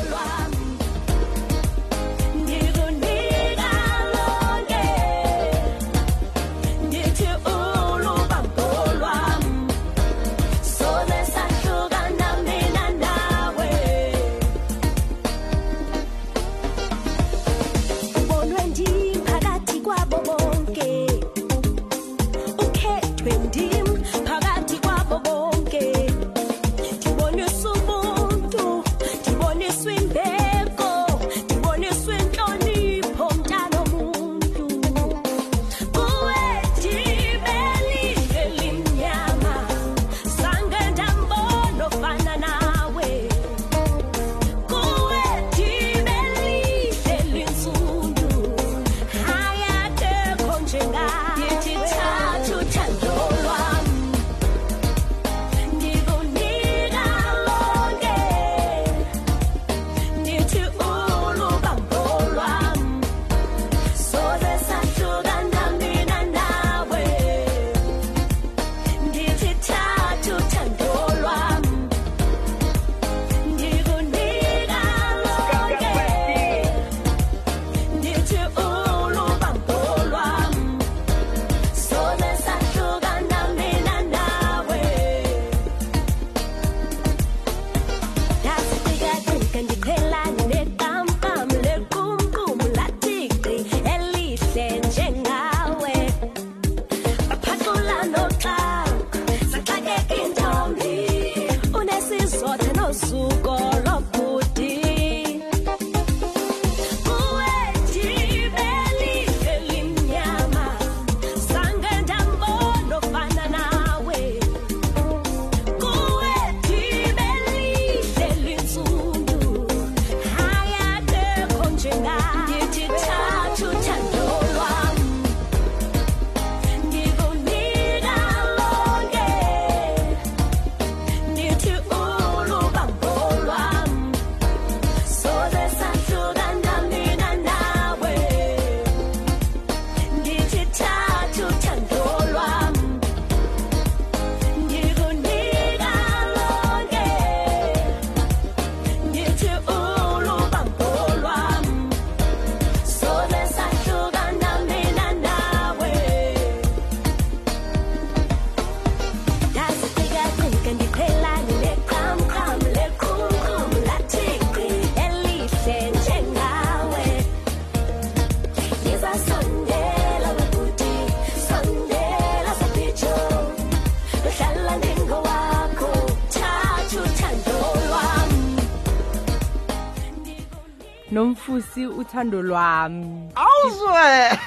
nomfusi 181.54 181.86
uthando 181.86 182.42
lwami. 182.42 183.30
Awuzwe 183.34 184.38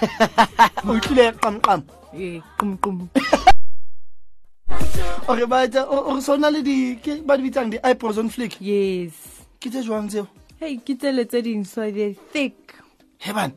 utlile 0.96 1.32
qamqam. 1.32 1.84
Eh, 2.14 2.42
qum 2.58 2.78
qum. 2.78 3.10
Okay 5.30 5.46
baita 5.46 5.84
o 5.90 6.22
sona 6.22 6.50
le 6.50 6.64
di 6.64 6.96
ke 7.04 7.20
ba 7.20 7.36
di 7.36 7.44
bitsang 7.44 7.70
di 7.70 7.78
eyebrows 7.84 8.18
on 8.18 8.30
flick? 8.30 8.56
Yes. 8.62 9.44
Ke 9.60 9.68
tse 9.70 9.84
jwang 9.84 10.08
tseo? 10.08 10.28
Hey 10.56 10.80
ke 10.80 10.96
tsele 10.96 11.28
tse 11.28 11.42
ding 11.44 11.66
so 11.66 11.84
they're 11.92 12.16
thick. 12.32 12.56
Heaven 13.20 13.52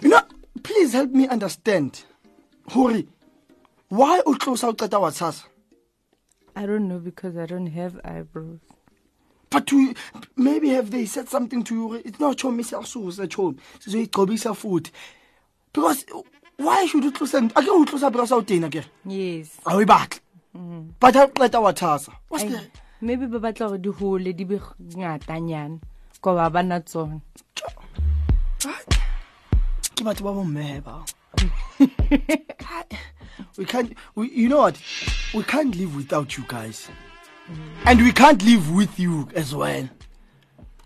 you 0.00 0.08
know 0.10 0.22
please 0.62 0.92
help 0.92 1.10
me 1.10 1.26
understand. 1.26 2.06
Hore 2.70 3.02
why 3.88 4.22
o 4.24 4.34
tlosa 4.38 4.70
o 4.70 4.74
qeta 4.74 5.00
wa 5.02 5.10
tshasa? 5.10 5.50
I 6.54 6.66
don't 6.66 6.86
know 6.86 7.00
because 7.00 7.36
i 7.36 7.46
don't 7.46 7.74
have 7.74 7.98
eyebrows 8.04 8.62
but 9.52 9.66
to, 9.66 9.94
maybe 10.36 10.70
have 10.70 10.90
they 10.90 11.04
said 11.06 11.28
something 11.28 11.62
to 11.62 11.74
you 11.74 11.94
it's 11.94 12.18
not 12.18 12.36
chomi 12.36 12.64
siyasusa 12.64 13.26
chomi 13.28 13.58
sizoyigcobisa 13.78 14.54
futhi 14.54 14.90
because 15.72 16.04
why 16.56 16.86
should 16.86 17.04
you 17.04 17.12
tlosa 17.12 17.38
ake 17.38 17.70
o 17.70 17.84
tlosa 17.84 18.10
because 18.10 18.30
awudina 18.32 18.70
ke? 18.70 18.84
Yes. 19.04 19.58
Awuyibatle 19.64 20.20
but 21.00 21.14
ha 21.14 21.22
o 21.24 21.28
mm. 21.28 21.34
qeta 21.34 21.62
wa 21.62 21.72
thasa 21.72 22.12
what's 22.28 22.44
the 22.44 22.60
maybe 23.00 23.26
ba 23.26 23.38
batla 23.40 23.68
gore 23.68 23.78
di 23.78 23.90
hole 23.90 24.32
di 24.32 24.44
be 24.44 24.58
ngatanyana 24.96 25.80
ko 26.20 26.34
ba 26.34 26.50
bana 26.50 26.80
tsona. 26.80 27.20
Ke 29.96 30.04
batho 30.04 30.24
ba 30.24 30.32
bomme 30.32 30.80
bao 30.80 31.04
we 33.58 33.64
can't 33.64 33.96
we, 34.14 34.30
you 34.30 34.48
know 34.48 34.58
what? 34.58 34.78
We 35.34 35.42
can't 35.42 35.74
live 35.74 35.96
without 35.96 36.36
you 36.36 36.44
guys 36.46 36.88
and 37.84 38.00
we 38.00 38.12
can't 38.12 38.42
live 38.42 38.70
with 38.74 38.98
you 39.00 39.28
as 39.34 39.54
well. 39.54 39.88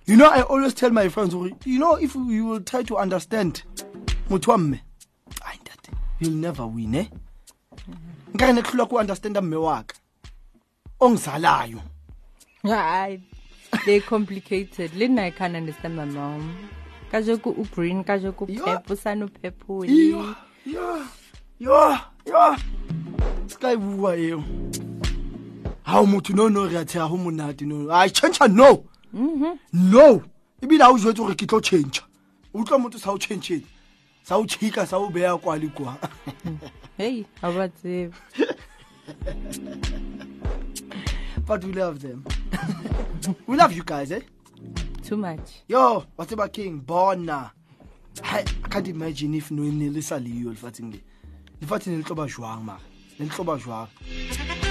You 0.06 0.16
know 0.16 0.28
i 0.30 0.42
always 0.42 0.72
tell 0.74 0.90
my 0.90 1.08
friends 1.08 1.34
you 1.64 1.78
know 1.80 1.94
if 1.96 2.14
you 2.14 2.44
will 2.46 2.60
try 2.60 2.82
to 2.84 2.96
understand 2.96 3.62
motho 4.30 4.48
wa 4.52 4.58
mme 4.58 4.78
ai 5.44 5.56
ntate 5.56 5.90
you'll 6.20 6.34
never 6.40 6.64
win 6.66 6.94
eh? 6.94 7.06
Nkare 8.34 8.52
ne 8.52 8.62
tlhola 8.62 8.86
ko 8.88 8.96
understanda 8.98 9.40
mme 9.42 9.56
wa 9.56 9.82
ka 9.82 9.94
ongizalayo 11.00 11.80
Hayi, 12.64 13.20
they're 13.84 14.00
complicated. 14.00 14.94
Le 14.94 15.08
nna 15.08 15.22
i 15.26 15.30
can't 15.30 15.56
understand 15.56 15.96
my 15.96 16.04
mom. 16.04 16.56
Kajeko 17.12 17.50
ugreen 17.50 18.04
kajeko 18.04 18.46
Yeah. 18.48 18.64
pep 18.64 18.90
usane 18.90 19.24
uphephule 19.24 19.88
yo 20.10 20.34
yo 20.66 21.06
yo 21.58 21.98
yo. 22.26 22.56
Ska 23.48 23.72
e 23.72 23.76
bua 25.86 25.94
eo 25.94 25.96
ha 25.96 26.00
o 26.00 26.06
motho 26.06 26.34
no 26.34 26.48
no 26.48 26.66
re 26.66 26.76
a 26.76 26.84
tsheya 26.84 27.08
go 27.08 27.16
monate 27.16 27.62
no 27.62 27.90
a 27.90 28.08
change 28.08 28.40
no. 28.50 28.84
No. 29.12 30.22
Ebile 30.60 30.82
ha 30.82 30.90
o 30.90 30.98
jwetse 30.98 31.16
gore 31.16 31.34
ke 31.34 31.46
tlo 31.46 31.60
change 31.62 32.02
o 32.52 32.58
utlwa 32.60 32.78
motho 32.78 32.98
sa 32.98 33.12
o 33.12 33.18
change 33.18 33.62
sa 34.22 34.36
o 34.36 34.44
chika 34.44 34.86
sa 34.86 34.98
o 34.98 35.08
beya 35.10 35.38
kwa 35.40 35.56
le 35.56 35.68
kwa. 35.74 35.96
Hey 36.96 37.24
ha 37.40 37.50
ba 37.50 37.68
tsebe 37.68 38.12
but 41.46 41.64
we 41.64 41.72
love 41.72 42.00
them. 42.00 42.24
We 43.46 43.56
love 43.56 43.72
you 43.72 43.84
guys 43.84 44.10
eh? 44.10 44.20
Too 45.02 45.16
much. 45.16 45.62
Yo 45.68 46.04
wa 46.16 46.24
tseba 46.24 46.52
king 46.52 46.78
bona. 46.80 47.52
Hai, 48.22 48.40
i 48.40 48.68
can't 48.68 48.88
imagine 48.88 49.34
if 49.34 49.50
no 49.50 49.62
ne 49.62 49.88
le 49.88 50.02
sa 50.02 50.18
leyo 50.18 50.50
lefatsheng 50.50 50.92
le. 50.92 51.00
Lefatsheng 51.60 51.92
le 51.92 51.98
le 51.98 52.02
tlo 52.02 52.16
ba 52.16 52.26
jwang 52.26 52.64
mara? 52.64 52.80
Le 53.18 53.26
le 53.26 53.30
tlo 53.30 53.44
ba 53.44 53.58
jwang? 53.58 54.65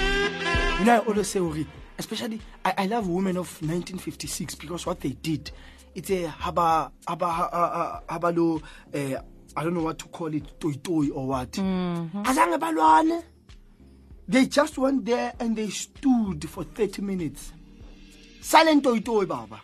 You 0.78 0.84
know 0.84 0.94
i 0.94 0.98
always 0.98 1.28
say 1.28 1.38
hore 1.38 1.64
especially 1.98 2.40
I, 2.64 2.74
i 2.78 2.86
love 2.86 3.08
women 3.08 3.36
of 3.36 3.48
1956 3.62 4.54
because 4.56 4.86
what 4.86 5.00
they 5.00 5.10
did 5.10 5.50
it's 5.94 6.10
a 6.10 6.26
haba 6.26 6.90
haba 7.06 7.32
haba 7.32 8.02
haba 8.08 8.36
lo 8.36 8.60
eh 8.92 9.16
i 9.56 9.64
don't 9.64 9.72
know 9.74 9.82
what 9.82 9.98
to 9.98 10.06
call 10.08 10.34
it 10.34 10.60
toy 10.60 10.72
toy 10.82 11.08
or 11.08 11.28
what. 11.28 11.50
Balwane. 11.52 13.22
They 14.28 14.46
just 14.46 14.76
went 14.76 15.06
there 15.06 15.32
and 15.40 15.56
they 15.56 15.70
stood 15.70 16.46
for 16.50 16.64
30 16.64 17.00
minutes. 17.00 17.52
Silent 18.42 18.84
toy 18.84 19.00
toy 19.00 19.24
baba. 19.24 19.60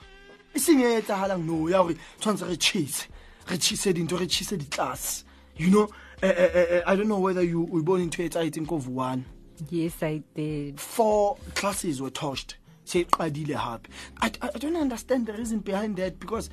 E 0.55 0.59
seng 0.59 0.81
e 0.81 1.01
etsagalang 1.01 1.45
no 1.45 1.69
ya 1.69 1.83
gore 1.83 1.97
tshwanetse 2.21 2.49
re 2.49 2.57
chise 2.57 3.07
re 3.49 3.57
chise 3.59 3.93
dintho 3.93 4.19
re 4.19 4.27
chise 4.27 4.57
ditlase 4.57 5.25
you 5.57 5.71
know 5.71 5.89
uh, 6.23 6.27
uh, 6.27 6.31
uh, 6.31 6.83
i 6.87 6.95
don't 6.95 7.09
know 7.09 7.19
whether 7.19 7.43
you 7.43 7.63
we 7.63 7.81
born 7.81 8.03
into 8.03 8.23
etsagetseng 8.23 8.69
ko 8.69 8.77
one 8.77 9.25
yes 9.71 10.03
i 10.03 10.23
did. 10.35 10.81
Four 10.81 11.37
classes 11.55 12.01
were 12.01 12.11
touched 12.11 12.57
hape. 12.91 13.15
I, 13.21 13.79
I, 14.21 14.31
i 14.43 14.59
don't 14.59 14.77
understand 14.77 15.27
the 15.27 15.33
reason 15.33 15.61
behind 15.61 15.97
that 15.97 16.19
because 16.19 16.51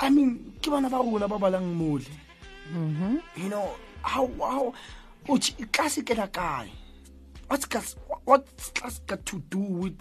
i 0.00 0.08
mean 0.08 0.54
ke 0.62 0.70
bana 0.70 0.88
ba 0.88 0.96
rona 0.96 1.28
ba 1.28 1.38
balang 1.38 1.76
mm-hmm. 1.76 3.16
you 3.36 3.48
know 3.48 3.74
how 4.02 4.30
how 4.38 4.74
class 5.72 5.98
kena 5.98 6.28
kae? 6.30 6.70
What's 7.48 7.64
class 7.66 7.96
what's 8.24 8.70
class 8.70 9.00
got 9.06 9.24
to 9.26 9.38
do 9.50 9.58
with 9.58 9.98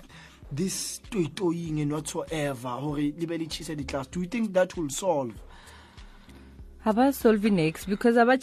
this 0.51 1.01
toytoying 1.12 1.82
and 1.82 1.91
whatsoever? 1.91 2.69
Hore 2.69 2.97
le 2.97 3.27
be 3.27 3.38
le 3.38 3.45
chise 3.45 3.75
di-class. 3.75 4.08
Do 4.08 4.21
you 4.21 4.27
think 4.27 4.53
that 4.53 4.75
will 4.77 4.89
solve 4.89 5.34
ha 6.81 6.93
ba 6.93 7.11
solve 7.13 7.43
next 7.51 7.85
because 7.85 8.15
ha 8.15 8.25
ba 8.25 8.37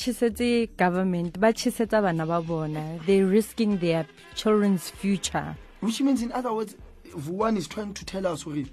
government 0.77 1.41
ba 1.41 1.53
chisetsa 1.53 2.03
bana 2.03 2.27
ba 2.27 2.43
bona. 2.43 2.99
They're 3.07 3.27
risking 3.27 3.79
their 3.79 4.07
children's 4.35 4.91
future. 4.91 5.57
Which 5.81 6.01
means 6.01 6.23
in 6.23 6.33
other 6.33 6.53
words 6.53 6.77
vuan 7.17 7.57
is 7.57 7.67
trying 7.67 7.95
to 7.95 8.05
tell 8.05 8.27
us 8.27 8.43
hore 8.43 8.65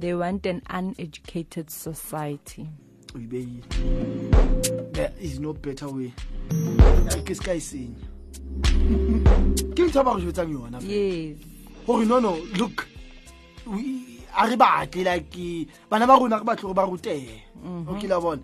they 0.00 0.14
want 0.14 0.46
an 0.46 0.62
uneducated 0.70 1.70
society. 1.70 2.66
There 3.12 5.12
is 5.20 5.38
no 5.38 5.52
better 5.52 5.88
way. 5.90 6.12
Ke 7.26 7.34
se 7.36 7.44
ka 7.44 7.52
e 7.52 7.60
senya. 7.60 7.94
Ke 9.76 9.82
ntho 9.86 10.02
ba 10.04 10.16
go 10.16 10.20
jwetsang 10.24 10.50
yona 10.56 10.80
yes. 10.82 11.36
Gore 11.86 12.04
no 12.06 12.18
no 12.18 12.32
look 12.56 12.88
we- 13.66 14.09
a 14.36 14.48
re 14.48 14.56
batle 14.56 15.04
like 15.04 15.68
bana 15.88 16.06
ba 16.06 16.14
rona 16.18 16.38
re 16.38 16.44
batle 16.44 16.62
gore 16.62 16.74
ba 16.74 16.82
rutege 16.86 17.42
mhm. 17.64 17.88
okay 17.88 18.08
la 18.08 18.20
bona. 18.20 18.42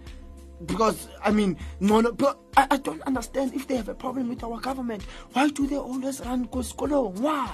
Because 0.65 1.09
i 1.23 1.31
mean 1.31 1.57
no, 1.81 2.01
no, 2.01 2.13
but 2.13 2.39
I, 2.57 2.67
i 2.71 2.77
don't 2.79 3.03
understand 3.03 3.55
if 3.55 3.67
they 3.67 3.77
have 3.77 3.89
a 3.89 3.95
problem 3.95 4.29
with 4.29 4.43
our 4.43 4.59
government. 4.61 5.03
Why 5.33 5.49
do 5.49 5.67
they 5.67 5.77
always 5.77 6.21
run 6.21 6.47
ko 6.49 6.61
sekolong 6.61 7.21
why? 7.21 7.53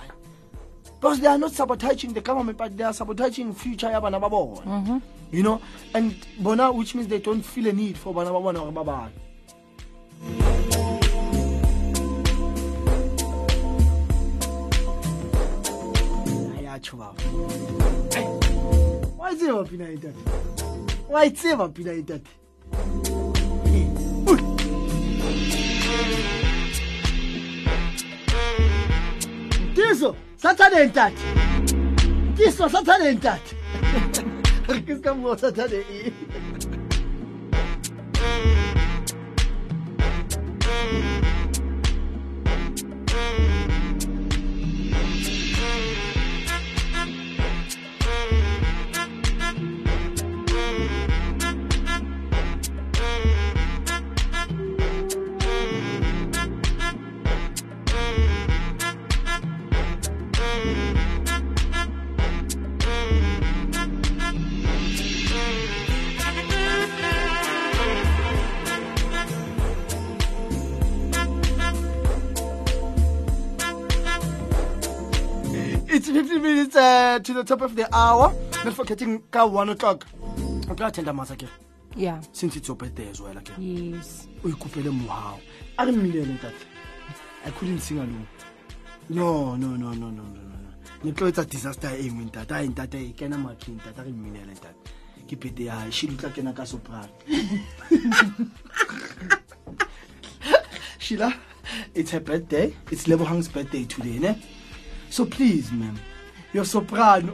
Because 1.01 1.19
they 1.21 1.27
are 1.27 1.39
not 1.39 1.51
sabotaging 1.53 2.13
the 2.15 2.21
government 2.21 2.59
but 2.59 2.77
they 2.77 2.85
are 2.85 2.93
sabotaging 2.93 3.55
future 3.55 3.91
ya 3.91 4.01
bana 4.01 4.21
ba 4.21 4.31
bona. 4.31 4.61
Mhm. 4.63 5.03
You 5.33 5.43
know? 5.43 5.61
And 5.95 6.15
bona 6.39 6.71
which 6.73 6.95
means 6.95 7.09
they 7.09 7.19
don't 7.19 7.43
feel 7.43 7.67
a 7.69 7.73
need 7.73 7.99
for 7.99 8.15
bana 8.15 8.31
ba 8.33 8.41
bona 8.41 8.61
gore 8.61 9.11
tjhobao 16.83 17.15
wa 19.19 19.33
itseba 19.33 19.65
pina 19.65 19.89
e 19.89 19.97
tate 19.97 20.23
wa 21.09 21.25
itseba 21.27 21.69
pina 21.69 21.93
e 21.93 22.03
tate 22.03 22.31
tiso 29.75 30.17
satane 30.37 30.87
ntate. 30.87 31.23
Tiso 32.37 32.69
satane 32.69 33.13
ntate. 33.13 33.57
Re 34.69 34.81
ke 34.83 34.95
se 34.97 35.03
ka 35.03 35.15
moa 35.15 35.37
satane 35.39 35.85
e. 35.91 36.13
the 77.43 77.57
top 77.57 77.63
of 77.63 77.75
the 77.75 77.87
hour. 77.95 78.33
Not 78.65 78.75
forgetting 78.75 79.23
ka 79.31 79.47
1 79.47 79.71
o'clock. 79.71 80.07
O 80.71 80.75
tla 80.75 80.87
attenda 80.87 81.13
masa 81.13 81.37
ke 81.37 81.49
yeah 81.97 82.21
since 82.33 82.57
it's 82.57 82.69
your 82.69 82.77
birthday 82.77 83.09
as 83.11 83.21
well 83.21 83.35
ke. 83.35 83.53
yes 83.59 84.29
O 84.45 84.49
ikopele 84.49 84.91
mohao. 84.91 85.39
A 85.79 85.87
re 85.87 85.93
mmilele 85.93 86.41
tate. 86.41 86.67
I 87.45 87.51
couldn't 87.51 87.81
sing 87.81 87.99
alone. 87.99 88.27
No, 89.09 89.57
no, 89.57 89.77
no, 89.77 89.91
no, 89.93 90.11
no, 90.11 90.23
no, 90.23 90.23
no. 90.23 90.71
Ne 91.05 91.13
tlo 91.13 91.29
etsa 91.29 91.45
disaster 91.45 91.91
e 91.99 92.09
nngwe 92.09 92.31
ntate. 92.31 92.55
Ai 92.55 92.69
ntate 92.69 92.99
e 93.03 93.13
kena 93.13 93.39
making 93.39 93.77
ntate 93.81 93.99
a 93.99 94.05
re 94.05 94.13
mmilele 94.13 94.55
ntate. 94.55 94.93
ke 95.33 95.37
birthday 95.41 95.67
ya 95.67 95.77
hae 95.81 95.91
shilo 95.91 96.17
tla 96.21 96.31
kena 96.31 96.53
ka 96.53 96.65
soprano 96.67 97.09
sheila 100.99 101.33
it's 101.95 102.11
her 102.11 102.21
birthday 102.21 102.75
it's 102.91 103.07
lebohang's 103.09 103.49
birthday 103.49 103.85
today 103.85 104.19
ne 104.19 104.33
so 105.11 105.25
please 105.25 105.73
ma'am 105.73 105.97
Io 106.55 106.65
soprano. 106.65 107.33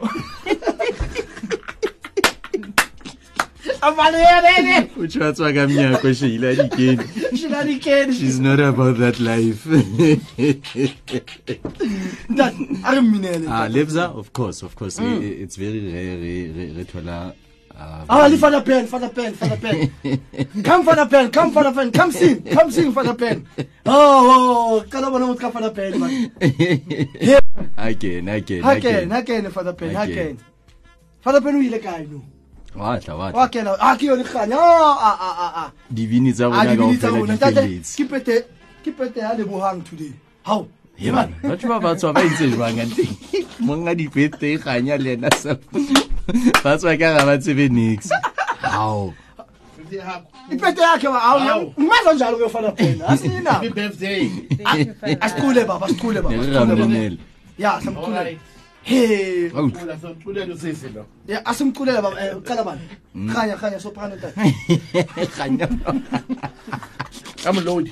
uchatswa 4.97 5.53
kami 5.53 5.75
yako 5.75 6.13
shilanikeni 6.13 7.03
shilanikeni 7.37 8.13
she's 8.13 8.39
not 8.39 8.59
about 8.59 8.97
that 8.97 9.19
life. 9.19 9.65
That 12.37 12.53
are 12.83 13.01
minele 13.01 13.47
ah 13.49 13.67
lebza 13.67 14.03
of 14.15 14.31
course 14.33 14.63
of 14.63 14.75
course. 14.75 14.99
Mm. 14.99 15.21
it, 15.23 15.41
it's 15.41 15.55
very 15.55 15.79
rare 15.93 16.17
re, 16.17 16.51
re, 16.51 16.73
re 16.77 16.83
thola 16.83 17.33
uh, 17.75 18.05
ah 18.09 18.27
li 18.27 18.37
fana 18.37 18.61
pen 18.65 18.87
fana 18.87 19.09
pen 19.13 19.33
fana 19.33 19.57
pen 19.61 19.91
come 20.67 20.85
fana 20.85 21.09
pen 21.09 21.31
come 21.31 21.51
fana 21.53 21.73
pen 21.75 21.91
come 21.91 22.11
sing 22.11 22.41
come 22.43 22.71
sing 22.71 22.91
fana 22.93 23.17
pen 23.17 23.45
oh 23.85 24.79
oh 24.81 24.83
kana 24.89 25.09
bona 25.11 25.25
mutka 25.31 25.51
fana 25.51 25.73
pen 25.73 25.99
man 25.99 26.31
he 27.19 27.38
ha 27.81 27.93
kena 27.93 28.31
ha 28.31 28.39
kena 28.39 28.67
ha 28.67 28.75
kena 28.85 29.15
ha 29.15 29.21
kena 29.21 29.49
father 29.51 29.73
pen 29.73 29.95
ha 29.95 30.05
kena 30.05 30.39
father 31.21 31.41
pen 31.41 31.55
o 31.55 31.61
ile 31.61 31.79
kae 31.79 32.05
no 32.11 32.21
wa 32.75 32.99
tla 32.99 33.15
wa 33.15 33.31
tla 33.31 33.47
ke 33.97 34.05
yone 34.05 34.23
a 34.23 34.27
tsa 34.27 34.45
ke 38.83 38.91
pete 38.95 39.19
ya 39.19 39.35
today. 39.83 40.13
How 40.43 40.67
e 40.99 41.11
bana 41.11 41.31
batho 41.43 41.67
ba 41.71 41.79
batswa 41.79 42.13
ba 42.13 42.21
itse 42.27 42.51
jwang 42.51 42.79
anteng 42.83 43.15
monga 43.65 43.95
dipete 43.95 44.59
kganya 44.59 44.99
le 44.99 45.15
ena 45.15 45.31
sa 45.31 45.55
ba 46.63 46.75
tswa 46.75 46.91
ka 46.99 47.15
ga 47.15 47.23
ba 47.23 47.39
tsebe 47.39 47.71
nix 47.71 48.11
how 48.59 49.07
ipete 50.51 50.81
yakhe 50.83 51.07
njalo 52.15 52.35
asina 53.07 53.63
asikhule 55.23 55.63
baba 55.63 55.87
asikhule 55.87 56.19
baba 56.19 56.35
ne 57.59 57.65
re 57.65 57.67
asicule, 57.67 57.67
Ya, 57.67 57.81
samcule. 57.81 58.37
Hey, 58.81 59.49
Ula 59.51 59.97
somthulela 60.01 60.53
usisi 60.55 60.87
lo. 60.95 61.05
ya 61.27 61.45
asimculela 61.45 62.01
baba, 62.01 62.17
eh, 62.25 62.35
qala 62.47 62.63
bani? 62.63 62.81
Khanya, 63.33 63.55
khanya 63.57 63.79
soprano 63.79 64.15
ntate. 64.15 64.33
Amload. 67.45 67.91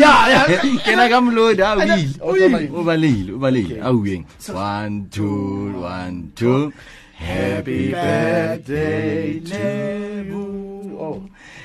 Ya, 0.00 0.28
ya. 0.30 0.40
kena 0.84 1.08
ka 1.10 1.20
moloda 1.20 1.72
a 1.72 1.74
o 1.74 1.76
ile 1.82 2.06
O 2.22 2.32
tsamaile. 2.34 2.70
o 2.70 2.82
balehile 2.84 3.32
o 3.34 3.38
balehile 3.38 3.80
a 3.82 3.90
ueng 3.92 4.24
one 4.54 5.06
two 5.10 5.72
one 5.82 6.30
two 6.36 6.72
happy 7.18 7.90
birthday 7.90 9.40
to 9.40 10.24
you. 10.28 10.71
Oh. 11.02 11.18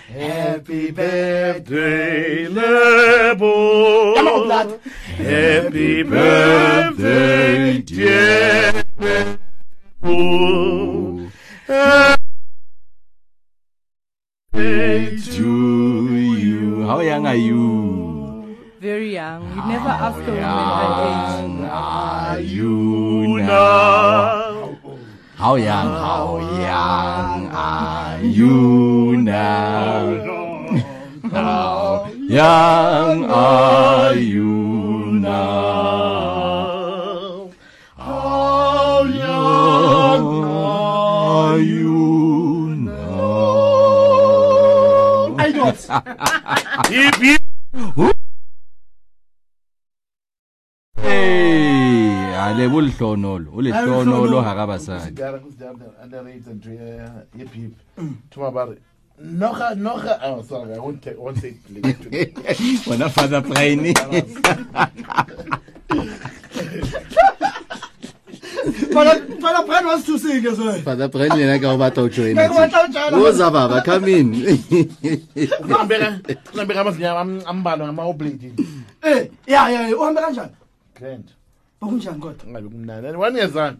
Happy 0.09 0.89
birthday, 0.89 2.47
Lebo. 2.47 3.45
Happy 5.13 6.01
birthday, 6.01 7.77
dear 7.85 8.83
Lebo. 8.97 10.17
Happy 11.67 12.17
to 15.21 15.51
you 16.17 16.87
how 16.87 16.99
young 17.01 17.27
are 17.27 17.35
you 17.35 18.57
Very 18.81 19.13
young. 19.13 19.45
We 19.53 19.61
never 19.69 19.89
ask 19.89 20.17
a 20.17 20.33
woman 20.33 20.41
her 20.41 20.97
age. 21.05 21.29
young 21.37 21.65
are 21.69 22.39
you 22.39 23.37
now 23.37 24.57
how 25.37 25.53
young 25.53 25.87
how 25.87 26.37
young 26.57 27.47
are 27.53 28.19
you 28.23 28.86
now 29.27 30.27
How 31.31 32.07
young 32.15 33.25
are 33.25 34.15
you 34.15 35.19
now? 35.19 36.47
How 37.97 39.03
young 39.03 40.43
are 40.45 41.59
you 41.59 42.75
now? 42.77 43.35
I 45.37 45.51
don't. 45.51 45.75
Hip, 46.93 47.15
hip. 47.15 47.41
Hey, 50.95 52.33
ale 52.47 52.65
bulhlonolo, 52.69 53.51
ulihlonolo 53.51 54.41
hara 54.41 54.65
Noga, 59.19 59.75
Noga. 59.75 60.19
Oh, 60.21 60.41
sorry, 60.43 60.75
I 60.75 60.79
won't, 60.79 61.01
take, 61.01 61.17
won't 61.17 61.37
say 61.39 61.55
it 61.57 61.65
today. 61.65 62.31
When 62.85 63.01
I 63.01 63.09
father 63.09 63.41
Pliny. 63.41 63.93
Father 68.93 69.65
Brian 69.65 69.85
wants 69.85 70.05
to 70.05 70.17
sing 70.19 70.45
as 70.45 70.59
well. 70.59 70.79
Father 70.81 71.07
Brian, 71.07 71.37
you're 71.37 71.51
not 71.51 71.61
going 71.61 71.91
to 71.91 72.09
join 72.09 72.37
us. 72.37 73.11
Who's 73.11 73.39
a 73.39 73.49
baba? 73.49 73.81
Come 73.83 74.05
in. 74.05 74.33
Unambeka, 75.61 76.19
unambeka 76.53 76.83
masinya 76.83 77.19
ambalwa 77.45 77.87
ngama 77.87 78.03
oblade. 78.03 78.51
Eh, 79.03 79.29
yeah, 79.47 79.69
yeah, 79.69 79.93
uhamba 79.93 80.21
kanjani? 80.21 80.51
Grand. 80.95 81.31
Bokunjani 81.81 82.19
kodwa? 82.19 82.47
Ngabe 82.47 82.69
kumnandi. 82.69 83.17
Wani 83.17 83.39
yazana. 83.39 83.77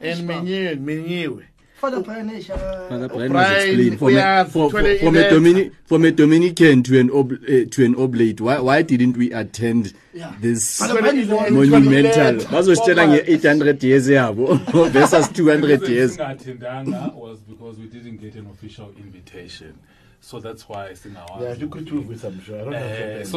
And 0.00 0.28
menyiwe, 0.28 0.74
menyiwe. 0.74 1.44
Father 1.82 2.00
Brand 2.00 2.30
esha. 2.30 2.56
Father 2.88 3.08
Brainy 3.08 3.28
Brian, 3.28 3.90
has 3.90 3.98
from 3.98 4.16
a, 4.16 4.44
for, 4.44 4.70
for, 4.70 4.78
from 4.78 4.86
a 4.86 5.18
event. 5.18 5.30
Dominic 5.30 5.72
from 5.84 6.04
a 6.04 6.12
Dominican 6.12 6.82
to 6.84 7.00
an 7.00 7.10
ob, 7.10 7.32
uh, 7.32 7.64
to 7.72 7.84
an 7.84 7.96
oblate. 7.96 8.40
Why 8.40 8.60
why 8.60 8.82
didn't 8.82 9.16
we 9.16 9.32
attend 9.32 9.92
Yeah. 10.14 10.32
this 10.40 10.78
Father 10.78 11.00
Brand 11.00 11.18
is 11.18 11.30
on. 11.32 11.52
monumental? 11.52 12.46
Bazositshela 12.52 13.08
nge 13.08 13.24
800 13.26 13.82
years 13.82 14.08
yabo 14.08 14.90
versus 14.92 15.26
200 15.30 15.88
years. 15.88 16.16
Singathendanga 16.16 17.14
was 17.14 17.40
because 17.40 17.78
we 17.78 17.86
didn't 17.86 18.18
get 18.18 18.36
an 18.36 18.46
official 18.46 18.92
invitation. 18.96 19.76
so 20.22 20.40
that's 20.40 20.68
why 20.68 20.94
singawaso 20.94 21.44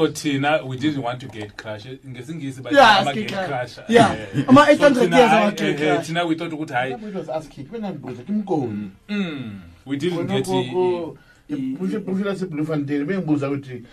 eh, 0.06 0.14
thina 0.14 0.64
we 0.64 0.78
didn't 0.78 1.04
want 1.04 1.20
to 1.20 1.28
gate 1.28 1.52
crash 1.58 1.86
ngesingisi 1.86 2.62
ama-gate 2.68 3.36
crasher 3.48 3.86
yeah. 3.88 4.16
ama-800 4.48 4.98
eh, 4.98 5.04
eh, 5.04 5.12
years 5.12 5.32
ama-gate 5.32 6.02
thina 6.04 6.26
we 6.26 6.36
thought 6.36 6.54
ukuthi 6.54 6.74
hayi. 6.74 6.96
Kimkoni 8.26 8.92
mm, 9.10 9.62
we 9.86 9.98
didn't 9.98 10.28
get 10.28 10.48
busho 12.06 12.24
lasebluefontein 12.26 13.06
bengibuza 13.06 13.50
ukuthi 13.50 13.84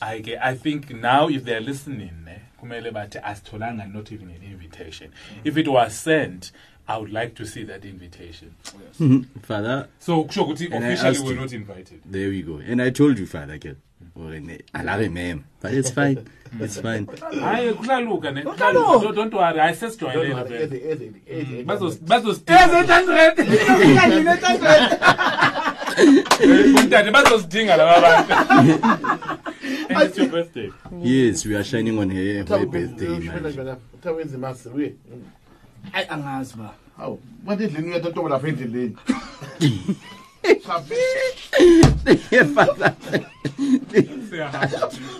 hayi 0.00 0.22
ke 0.22 0.38
i 0.40 0.54
think 0.54 0.90
now 0.90 1.30
if 1.30 1.44
they're 1.44 1.66
listening 1.66 2.12
ne 2.24 2.40
kumele 2.62 2.90
bathi 2.90 3.18
asitholanga 3.18 3.86
not 3.86 4.12
even 4.12 4.30
an 4.30 4.42
invitation. 4.42 5.10
If 5.44 5.56
it 5.56 5.68
was 5.68 6.04
sent 6.04 6.52
I 6.88 6.98
would 6.98 7.12
like 7.12 7.34
to 7.36 7.44
see 7.46 7.62
that 7.64 7.84
invitation 7.84 8.54
Father, 9.42 9.88
so 10.00 10.24
kusho 10.24 10.42
ukuthi 10.44 10.66
And 10.72 10.84
I 10.84 10.88
officially 10.92 11.28
we're 11.34 11.40
not 11.40 11.52
invited 11.52 12.00
there 12.04 12.28
we 12.28 12.42
go. 12.42 12.56
And 12.58 12.82
I 12.82 12.90
told 12.90 13.18
you, 13.18 13.26
Father, 13.26 13.58
girl. 13.58 13.76
Or 14.14 14.34
in 14.34 14.58
I 14.74 14.96
remember, 14.96 15.44
but 15.60 15.72
it's 15.72 15.90
fine. 15.90 16.26
It's 16.60 16.78
fine. 16.86 17.06
hayi 17.06 17.72
kuhlaluka 17.74 18.30
ne 18.34 18.42
Kuhlaluka. 18.42 19.12
Don't- 19.14 19.34
worry 19.34 19.58
hayi 19.58 19.74
sesijwayelene 19.76 20.40
Eze 20.40 20.66
vele 20.66 20.90
eze 20.92 21.12
eze. 21.26 21.62
Bazos- 21.64 21.98
bazosidinga 22.00 22.64
Eze 22.64 22.76
800. 22.76 23.40
Ufika 23.40 24.06
nini 24.06 24.30
800? 24.30 24.98
umntade 26.80 27.10
bazosidinga 27.10 27.76
laba 27.76 28.00
bantu 28.02 28.32
and 29.88 30.02
it's 30.02 30.18
your 30.18 30.28
birthday 30.28 30.70
Yes, 31.02 31.46
we 31.46 31.54
are 31.54 31.64
shining 31.64 31.98
on 31.98 32.10
her, 32.10 32.44
her 32.44 32.66
birthday. 32.66 33.30
Bezwe 35.82 35.90
man. 35.90 35.90
phela 35.90 35.90
tawu 35.90 35.90
wenza 35.90 35.90
masi 35.90 35.90
we. 35.90 35.90
Ayi 35.92 36.06
angazi 36.08 36.56
ba. 36.56 36.74
Hawu, 36.96 37.20
manje 37.44 37.64
endlini 37.64 37.90
uyatontoba 37.90 38.28
lapha 38.28 38.48
endleleni. 38.48 38.96
Father 40.62 40.96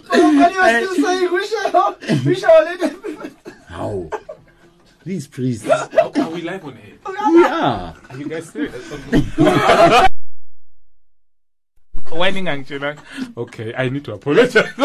Brand 0.09 0.57
was 0.57 0.77
still 0.77 1.05
saying 1.05 1.33
we 1.33 1.47
shall 1.47 1.97
we 2.27 2.35
shall 2.35 2.65
let 2.65 2.83
it. 2.83 3.33
How? 3.69 4.11
Please, 5.03 5.27
please. 5.27 5.69
are 5.69 6.31
we 6.31 6.43
live 6.43 6.65
on 6.65 6.77
air 6.77 6.93
Yeah. 7.33 7.93
are 8.11 8.17
you 8.17 8.29
guys 8.29 8.49
serious 8.51 10.09
whining 12.15 12.49
angela 12.49 12.95
okay 13.37 13.75
i 13.75 13.89
need 13.89 14.05
to 14.05 14.13
apologize 14.13 14.65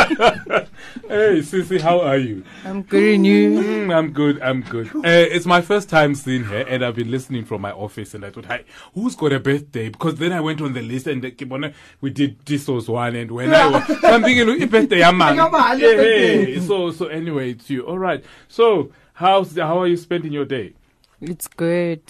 hey 1.07 1.39
sissy 1.41 1.80
how 1.80 2.01
are 2.01 2.17
you 2.17 2.43
I'm 2.65 2.84
good 2.84 3.15
and 3.15 3.25
you. 3.25 3.49
Mm, 3.61 3.95
I'm 3.95 4.11
good. 4.11 4.41
I'm 4.41 4.61
good. 4.61 4.88
Uh, 4.95 5.01
it's 5.05 5.45
my 5.45 5.61
first 5.61 5.89
time 5.89 6.15
seeing 6.15 6.43
her, 6.43 6.59
and 6.61 6.84
I've 6.84 6.95
been 6.95 7.09
listening 7.09 7.45
from 7.45 7.61
my 7.61 7.71
office. 7.71 8.13
And 8.13 8.25
I 8.25 8.30
thought, 8.30 8.45
"Hi, 8.45 8.63
who's 8.93 9.15
got 9.15 9.34
a 9.34 9.39
birthday?" 9.39 9.89
Because 9.89 10.15
then 10.15 10.34
I 10.34 10.41
went 10.41 10.61
on 10.61 10.73
the 10.73 10.82
list, 10.82 11.07
and 11.07 11.23
uh, 11.23 11.30
Kibona, 11.30 11.73
we 12.01 12.09
did 12.09 12.39
this 12.45 12.67
was 12.67 12.89
one, 12.89 13.15
and 13.15 13.32
when 13.32 13.53
I 13.53 13.67
was, 13.67 13.88
so 13.88 13.95
I'm 14.03 14.23
thinking, 14.23 14.45
"Look, 14.45 14.69
birthday, 14.69 14.99
yeah, 14.99 15.11
man." 15.11 15.38
Come 15.38 15.80
Yeah, 15.80 15.93
hey. 15.93 16.59
So, 16.59 16.91
so 16.91 17.07
anyway, 17.07 17.51
it's 17.51 17.69
you. 17.69 17.84
All 17.84 17.99
right. 17.99 18.23
So, 18.47 18.91
how's 19.13 19.53
the, 19.53 19.65
how 19.65 19.80
are 19.80 19.88
you 19.88 19.97
spending 19.97 20.34
your 20.34 20.45
day? 20.45 20.73
It's 21.21 21.47
good. 21.47 22.03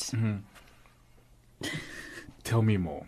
Tell 2.43 2.61
me 2.61 2.77
more. 2.77 3.07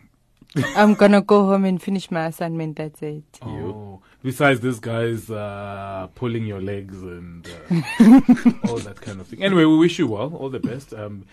I'm 0.76 0.94
gonna 0.96 1.22
go 1.22 1.46
home 1.46 1.66
and 1.66 1.82
finish 1.82 2.10
my 2.10 2.26
assignment. 2.28 2.78
That's 2.78 3.02
it. 3.04 3.24
Oh, 3.44 4.02
besides 4.24 4.60
this 4.62 4.80
guy's 4.80 5.30
uh, 5.30 6.08
pulling 6.16 6.46
your 6.46 6.62
legs 6.62 7.02
and 7.02 7.48
uh, 7.70 8.22
all 8.68 8.78
that 8.80 9.00
kind 9.02 9.22
of 9.22 9.28
thing. 9.28 9.44
Anyway, 9.44 9.66
we 9.66 9.78
wish 9.78 10.00
you 10.00 10.08
well. 10.08 10.34
All 10.36 10.50
the 10.50 10.60
best. 10.60 10.94
Um, 10.94 11.26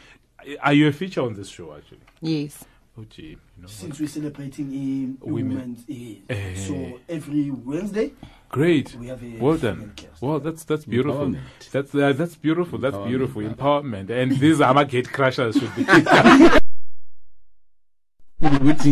are 0.60 0.72
you 0.74 0.86
a 0.88 0.92
feature 0.92 1.22
on 1.22 1.34
this 1.34 1.48
show, 1.48 1.74
actually? 1.74 2.00
Yes. 2.20 2.62
Oh, 2.98 3.04
gee. 3.10 3.22
You 3.22 3.36
know 3.62 3.68
Since 3.68 3.94
what? 3.94 4.00
we're 4.00 4.06
celebrating 4.08 5.16
a 5.22 5.26
women's 5.26 5.84
Day. 5.84 6.22
Eh. 6.30 6.54
So 6.54 7.00
every 7.08 7.50
Wednesday, 7.50 8.12
Great. 8.50 8.94
we 8.96 9.08
have 9.08 9.22
a 9.22 9.36
Well 9.38 9.56
done. 9.56 9.92
guest. 9.96 10.20
Well, 10.22 10.40
that's 10.40 10.64
that's 10.64 10.84
beautiful. 10.84 11.34
That's 11.72 11.94
uh, 11.94 12.12
that's 12.12 12.36
beautiful. 12.36 12.78
That's 12.78 12.94
Empowerment, 12.96 13.08
beautiful. 13.08 13.42
Empowerment. 13.42 14.10
And 14.10 14.32
these 14.38 14.60
Ama 14.60 14.84
gate 14.84 15.10
crushers 15.12 15.56
should 15.58 15.74
be 15.74 15.84
mina 18.40 18.54
I 18.54 18.90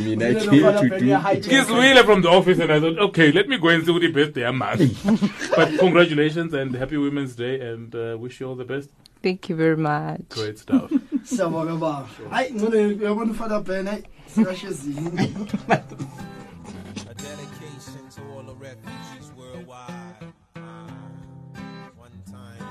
Mina 0.00 0.34
came 0.40 0.50
to 0.50 0.98
do 0.98 1.06
hijack- 1.06 1.48
Kids 1.48 1.70
Wheeler 1.70 2.04
from 2.04 2.22
the 2.22 2.28
office, 2.28 2.58
and 2.58 2.72
I 2.72 2.80
thought, 2.80 2.98
okay, 2.98 3.30
let 3.32 3.48
me 3.48 3.58
go 3.58 3.68
and 3.68 3.84
see 3.84 3.92
what 3.92 4.00
the 4.02 4.10
birthday 4.10 4.50
man. 4.50 4.78
but 5.56 5.78
congratulations 5.78 6.54
and 6.54 6.74
happy 6.74 6.96
Women's 6.96 7.36
Day, 7.36 7.60
and 7.60 7.94
uh, 7.94 8.16
wish 8.18 8.40
you 8.40 8.48
all 8.48 8.54
the 8.56 8.64
best. 8.64 8.90
Thank 9.22 9.48
you 9.48 9.56
very 9.56 9.76
much. 9.76 10.28
Great 10.30 10.58
stuff. 10.58 10.90
Siyabonga 11.24 11.78
baba. 11.78 12.08
Hayi 12.30 12.52
ngone 12.54 12.86
uyabona 12.98 13.32
ufana 13.32 13.60
Ben 13.64 13.86
hayi 13.86 14.04
sikashe. 14.28 14.68
A 17.10 17.14
dedication 17.14 18.08
to 18.14 18.22
all 18.32 18.42
the 18.42 18.54
refugees 18.54 19.32
worldwide. 19.36 20.32
Uh, 20.56 20.60
one 21.96 22.22
time. 22.30 22.64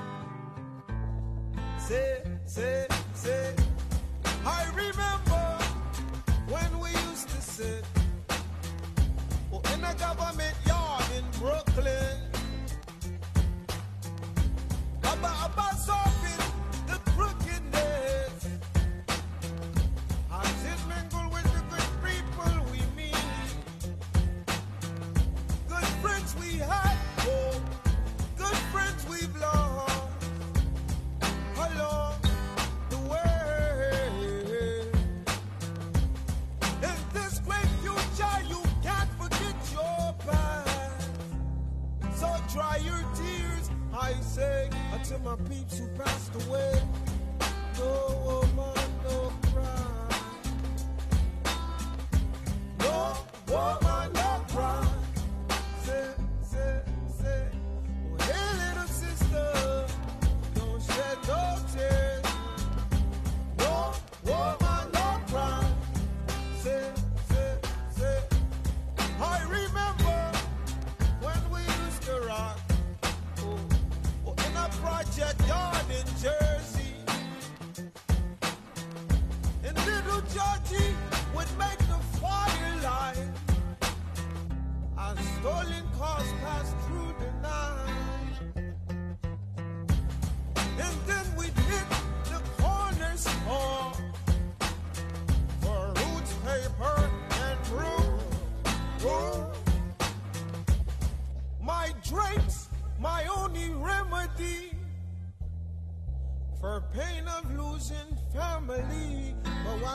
Say, 1.78 2.22
say, 2.46 2.86
say. 3.14 3.54
I 4.46 4.64
remember 4.74 5.27
when 6.48 6.80
we 6.80 6.90
used 7.10 7.28
to 7.28 7.40
sit 7.42 7.84
oh, 9.52 9.60
in 9.74 9.84
a 9.84 9.94
government 9.94 10.56
yard 10.66 11.04
in 11.16 11.24
Brooklyn. 11.38 12.16
About 15.02 15.74
solving 15.78 16.42
the 16.86 16.98
crookedness. 17.10 17.37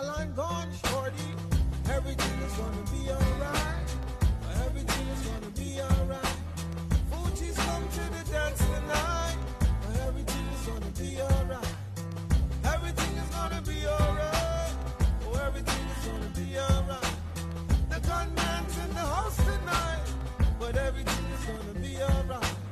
I'm 0.09 0.33
gone, 0.33 0.69
shorty, 0.85 1.29
everything 1.89 2.39
is 2.41 2.53
gonna 2.57 2.83
be 2.91 3.09
alright. 3.11 3.89
Everything 4.65 5.07
is 5.07 5.27
gonna 5.27 5.51
be 5.51 5.81
alright. 5.81 6.33
Come 7.55 7.87
to 7.87 7.99
the 7.99 8.31
dance 8.31 8.59
tonight. 8.59 9.37
Everything 10.07 10.45
is 10.53 10.67
gonna 10.67 10.91
be 10.97 11.21
alright. 11.21 11.75
Everything 12.65 13.17
is 13.17 13.29
gonna 13.29 13.61
be 13.61 13.87
alright. 13.87 14.73
Oh, 15.25 15.41
everything 15.45 15.85
is 15.93 16.07
gonna 16.07 16.31
be 16.35 16.57
alright. 16.59 17.15
The 17.89 17.95
in 18.83 18.93
the 18.93 19.05
house 19.15 19.37
tonight, 19.37 20.01
but 20.59 20.77
everything 20.77 21.25
is 21.33 21.45
gonna 21.45 21.79
be 21.79 22.01
alright. 22.01 22.62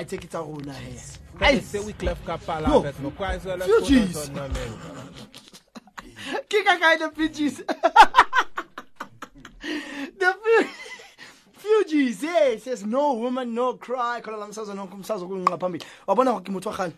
a 0.00 0.04
tse 0.04 0.16
ke 0.16 0.28
tsa 0.28 0.40
rona 0.40 0.72
hefugees 0.72 1.72
ke 6.48 6.58
kakae 6.64 6.98
the 6.98 7.08
fugees? 7.14 7.60
The 10.20 10.34
fugees 11.60 12.24
e 12.24 12.58
says 12.58 12.84
no 12.84 13.12
woman 13.12 13.54
no 13.54 13.74
cry. 13.74 14.20
Kholela 14.22 14.48
msazo 14.48 14.74
nonke 14.74 14.94
umsazo 14.94 15.28
kunqa 15.28 15.58
phambili. 15.58 15.84
Wabona 16.06 16.40
ke 16.40 16.50
motho 16.50 16.70
wa 16.70 16.76
gane 16.76 16.92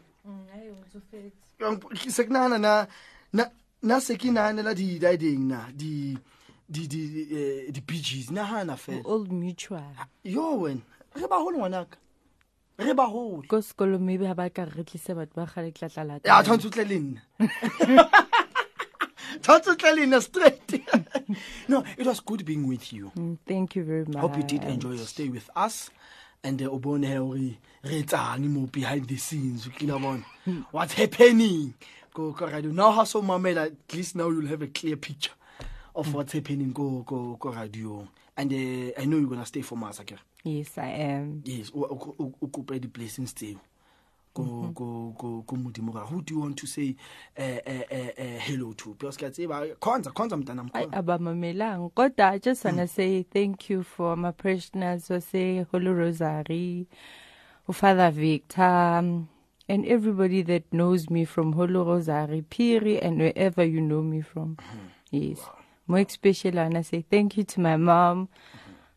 sekunana 2.08 2.58
na 2.58 2.86
na 3.82 4.00
se 4.00 4.16
ke 4.16 4.30
nahanela 4.30 4.74
di-dideng 4.74 5.48
na 5.48 5.66
di 5.74 6.18
eh, 6.70 7.70
di-bgs 7.70 8.30
nahana 8.30 8.76
fela. 8.76 9.02
Old 9.04 9.30
mutual. 9.32 9.94
Yo 10.24 10.60
wena 10.60 10.80
re 11.14 11.26
ba 11.28 11.38
gole 11.42 11.58
ngwanaka. 11.58 11.96
Re 12.82 12.94
baholo 12.94 13.42
ko 13.48 13.62
sekolo 13.62 13.98
maybe 13.98 14.24
ga 14.26 14.34
ba 14.34 14.50
ka 14.50 14.64
re 14.64 14.84
tlise 14.84 15.14
batho 15.14 15.34
ba 15.36 15.46
gale 15.46 15.72
tlatlalata 15.72 16.28
ya 16.28 16.42
tshwanetse 16.42 16.66
o 16.66 16.70
tle 16.70 16.84
le 16.84 16.98
nna. 16.98 17.20
Tshwanetse 19.42 19.70
o 19.70 19.74
tle 19.74 19.92
le 19.96 20.06
nna 20.06 20.20
straight. 20.20 20.82
No 21.68 21.84
it 21.96 22.06
was 22.06 22.20
good 22.20 22.44
being 22.44 22.66
with 22.68 22.92
you. 22.92 23.10
Mm, 23.16 23.38
thank 23.46 23.76
you 23.76 23.84
very 23.84 24.04
much. 24.04 24.18
Hope 24.20 24.36
you 24.36 24.42
did 24.42 24.64
enjoy 24.64 24.92
your 24.92 25.06
stay 25.06 25.28
with 25.28 25.48
us. 25.56 25.90
And 26.44 26.60
uh, 26.62 26.66
o 26.66 26.78
bone 26.78 27.02
gore 27.06 27.56
re 27.84 28.02
etsang 28.02 28.44
mo 28.50 28.66
behind 28.66 29.06
the 29.08 29.16
scenes 29.16 29.66
o 29.66 29.70
kila 29.70 29.98
bona. 29.98 30.24
What's 30.70 30.94
happening? 30.94 31.74
Ko 32.12 32.32
ko 32.32 32.46
radio. 32.46 32.70
Now 32.70 32.90
ha 32.92 33.04
so 33.04 33.22
mamela 33.22 33.66
at 33.66 33.94
least 33.94 34.16
now 34.16 34.28
you'll 34.28 34.48
have 34.48 34.62
a 34.62 34.66
clear 34.68 34.96
picture 34.96 35.32
of 35.94 36.12
what's 36.14 36.32
happening 36.32 36.72
ko 36.72 37.04
ko 37.06 37.36
ko 37.40 37.50
radio. 37.50 38.06
And 38.36 38.52
uh, 38.52 39.00
i 39.00 39.04
know 39.04 39.18
you're 39.18 39.28
gonna 39.28 39.46
stay 39.46 39.62
for 39.62 39.76
masa 39.76 40.02
akere 40.04 40.20
yes 40.44 40.78
i 40.78 40.90
am. 40.90 41.42
Yes 41.44 41.70
o- 41.74 42.48
kope 42.52 42.78
di-blessings 42.80 43.34
tseo 43.34 43.58
ko 44.34 44.72
ko 45.46 45.56
modimo 45.56 45.92
ga 45.92 46.00
who 46.06 46.22
do 46.22 46.34
you 46.34 46.40
want 46.40 46.56
to 46.56 46.66
say 46.66 46.96
uh, 47.38 47.42
uh, 47.42 47.82
uh, 47.92 48.38
hello 48.40 48.72
to? 48.72 48.94
Because 48.94 49.16
ke 49.18 49.22
a 49.24 49.30
tseba 49.30 49.76
khonza 49.78 50.10
khonza 50.12 50.36
mntanam 50.36 50.70
Ay, 50.72 50.86
khonza. 50.86 50.96
abamamelanga. 50.98 51.90
Kodwa 51.94 52.32
i 52.32 52.38
just 52.38 52.64
want 52.64 52.78
to 52.78 52.86
say 52.88 53.22
thank 53.24 53.68
you 53.70 53.82
for 53.82 54.16
my 54.16 54.30
parishioners 54.32 55.10
say 55.24 55.66
holy 55.70 55.90
rosary 55.90 56.86
father 57.70 58.10
victor 58.10 58.62
um, 58.62 59.28
and 59.68 59.86
everybody 59.86 60.42
that 60.42 60.64
knows 60.72 61.08
me 61.10 61.24
from 61.24 61.52
holy 61.52 61.74
rosary 61.74 62.42
piri 62.42 63.00
and 63.00 63.18
wherever 63.20 63.62
you 63.64 63.80
know 63.80 64.02
me 64.02 64.20
from. 64.20 64.56
Yes. 65.10 65.40
More 65.86 65.98
especially 66.00 66.58
i 66.58 66.62
want 66.64 66.74
to 66.76 66.84
say 66.84 67.04
thank 67.10 67.36
you 67.36 67.44
to 67.44 67.60
my 67.60 67.76
mom 67.76 68.28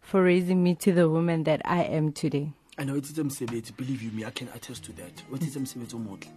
for 0.05 0.21
raising 0.23 0.63
me 0.63 0.75
to 0.75 0.93
the 0.93 1.09
woman 1.09 1.43
that 1.45 1.61
i 1.65 1.81
am 1.81 2.11
today. 2.11 2.53
I 2.77 2.83
know 2.83 2.95
it's 2.95 3.11
msebetsi 3.11 3.75
believe 3.75 4.03
you 4.03 4.11
me 4.11 4.23
i 4.23 4.29
can 4.29 4.47
attest 4.53 4.83
to 4.85 4.91
that. 4.93 5.23
O 5.33 5.37
tsitse 5.37 5.59
msebetsi 5.59 5.95
o 5.95 5.99
motle 5.99 6.29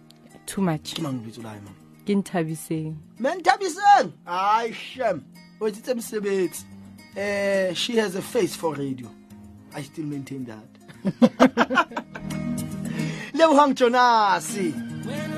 too 0.47 0.61
much. 0.61 0.95
Ke 0.95 1.01
mang 1.01 1.21
lebitso 1.21 1.43
la 1.43 1.49
hae 1.51 1.59
mang? 1.61 1.75
Ke 2.05 2.15
nthabiseng 2.15 2.95
man 3.19 3.41
thabiseng 3.41 4.11
hayi 4.25 4.73
shem. 4.73 5.23
O 5.61 5.69
tsitse 5.69 5.93
msebetsi? 5.93 6.63
Eh 7.15 7.73
she 7.73 7.95
has 7.97 8.15
a 8.15 8.21
face 8.21 8.55
for 8.55 8.73
radio. 8.73 9.07
I 9.75 9.83
still 9.83 10.05
maintain 10.05 10.45
that. 10.45 10.69
Lebogang 13.33 13.75
jonase 13.75 14.73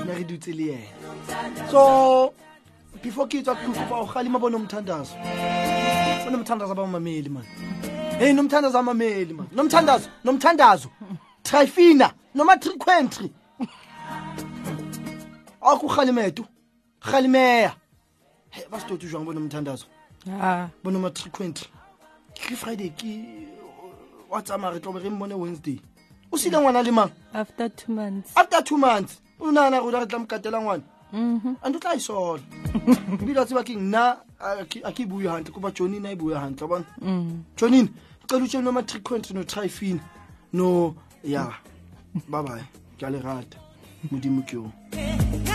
ne 0.06 0.14
re 0.14 0.24
dutse 0.24 0.56
le 0.56 0.64
yena. 0.72 1.70
So 1.70 2.34
before 3.02 3.28
ke 3.28 3.44
tswa 3.44 3.56
ke 3.56 3.74
kopa 3.76 4.00
o 4.00 4.06
galima 4.06 4.40
bona 4.40 4.58
umthandazo 4.58 5.16
bona 6.24 6.38
umthandazo 6.38 6.72
abamameli 6.72 7.30
man 7.30 7.46
hey 8.22 8.34
nomthandazo 8.34 8.78
amameli 8.78 9.34
man. 9.34 9.48
Nomthandazo 9.52 10.10
nomthandazo. 10.24 10.90
Trifina 11.44 12.14
noma 12.36 12.56
triquentry 12.58 13.32
akugalimetu 15.62 16.46
galimeya 17.02 17.74
he 18.52 18.62
ba 18.70 18.80
setoti 18.80 19.08
jwang 19.08 19.26
bona 19.26 19.40
umthandazo 19.40 19.86
ah 20.40 20.68
bona 20.84 21.00
ma 21.00 21.10
triquentry 21.10 21.68
ke 22.36 22.56
friday 22.56 22.90
ke 22.90 23.26
wa 24.30 24.42
tsamaya 24.42 24.74
re 24.74 24.80
tlobe 24.80 25.00
re 25.00 25.10
mmone 25.10 25.34
wednesday. 25.34 25.82
O 26.32 26.38
sile 26.38 26.58
ngwana 26.58 26.84
le 26.84 26.92
mang? 26.92 27.12
After 27.34 27.70
two 27.70 27.92
months. 27.92 28.32
After 28.38 28.62
two 28.62 28.78
months. 28.78 29.20
O 29.40 29.52
nagana 29.52 29.80
rona 29.82 30.00
re 30.00 30.06
tla 30.06 30.20
mokatela 30.20 30.62
ngwana 30.62 30.84
Mm-hmm. 31.14 31.48
and 31.48 31.58
mm-hmm. 31.64 31.76
o 31.76 31.80
tla 31.80 31.94
e 31.96 32.00
sola 32.00 32.42
ebile 33.22 33.40
wa 33.40 33.46
tseba 33.46 33.64
ke 33.64 33.76
nna 33.76 34.18
a 34.40 34.66
ke- 34.66 34.82
a 34.84 34.92
bue 35.06 35.24
gantle 35.24 35.54
koba 35.54 35.72
johnine 35.72 36.06
a 36.06 36.12
e 36.12 36.16
bue 36.16 36.34
gantle 36.34 36.68
bona 36.68 36.86
johnine 37.58 37.90
cela 38.28 38.44
utsheni 38.44 38.64
noma 38.64 38.84
triquentry 38.84 39.34
no 39.36 39.44
ya 41.24 41.52
bye 42.30 42.44
bye 42.44 42.64
ke 42.98 43.04
a 43.04 43.10
le 43.10 43.20
rata. 43.20 43.58
Modimo 44.12 44.42
ke 44.48 44.58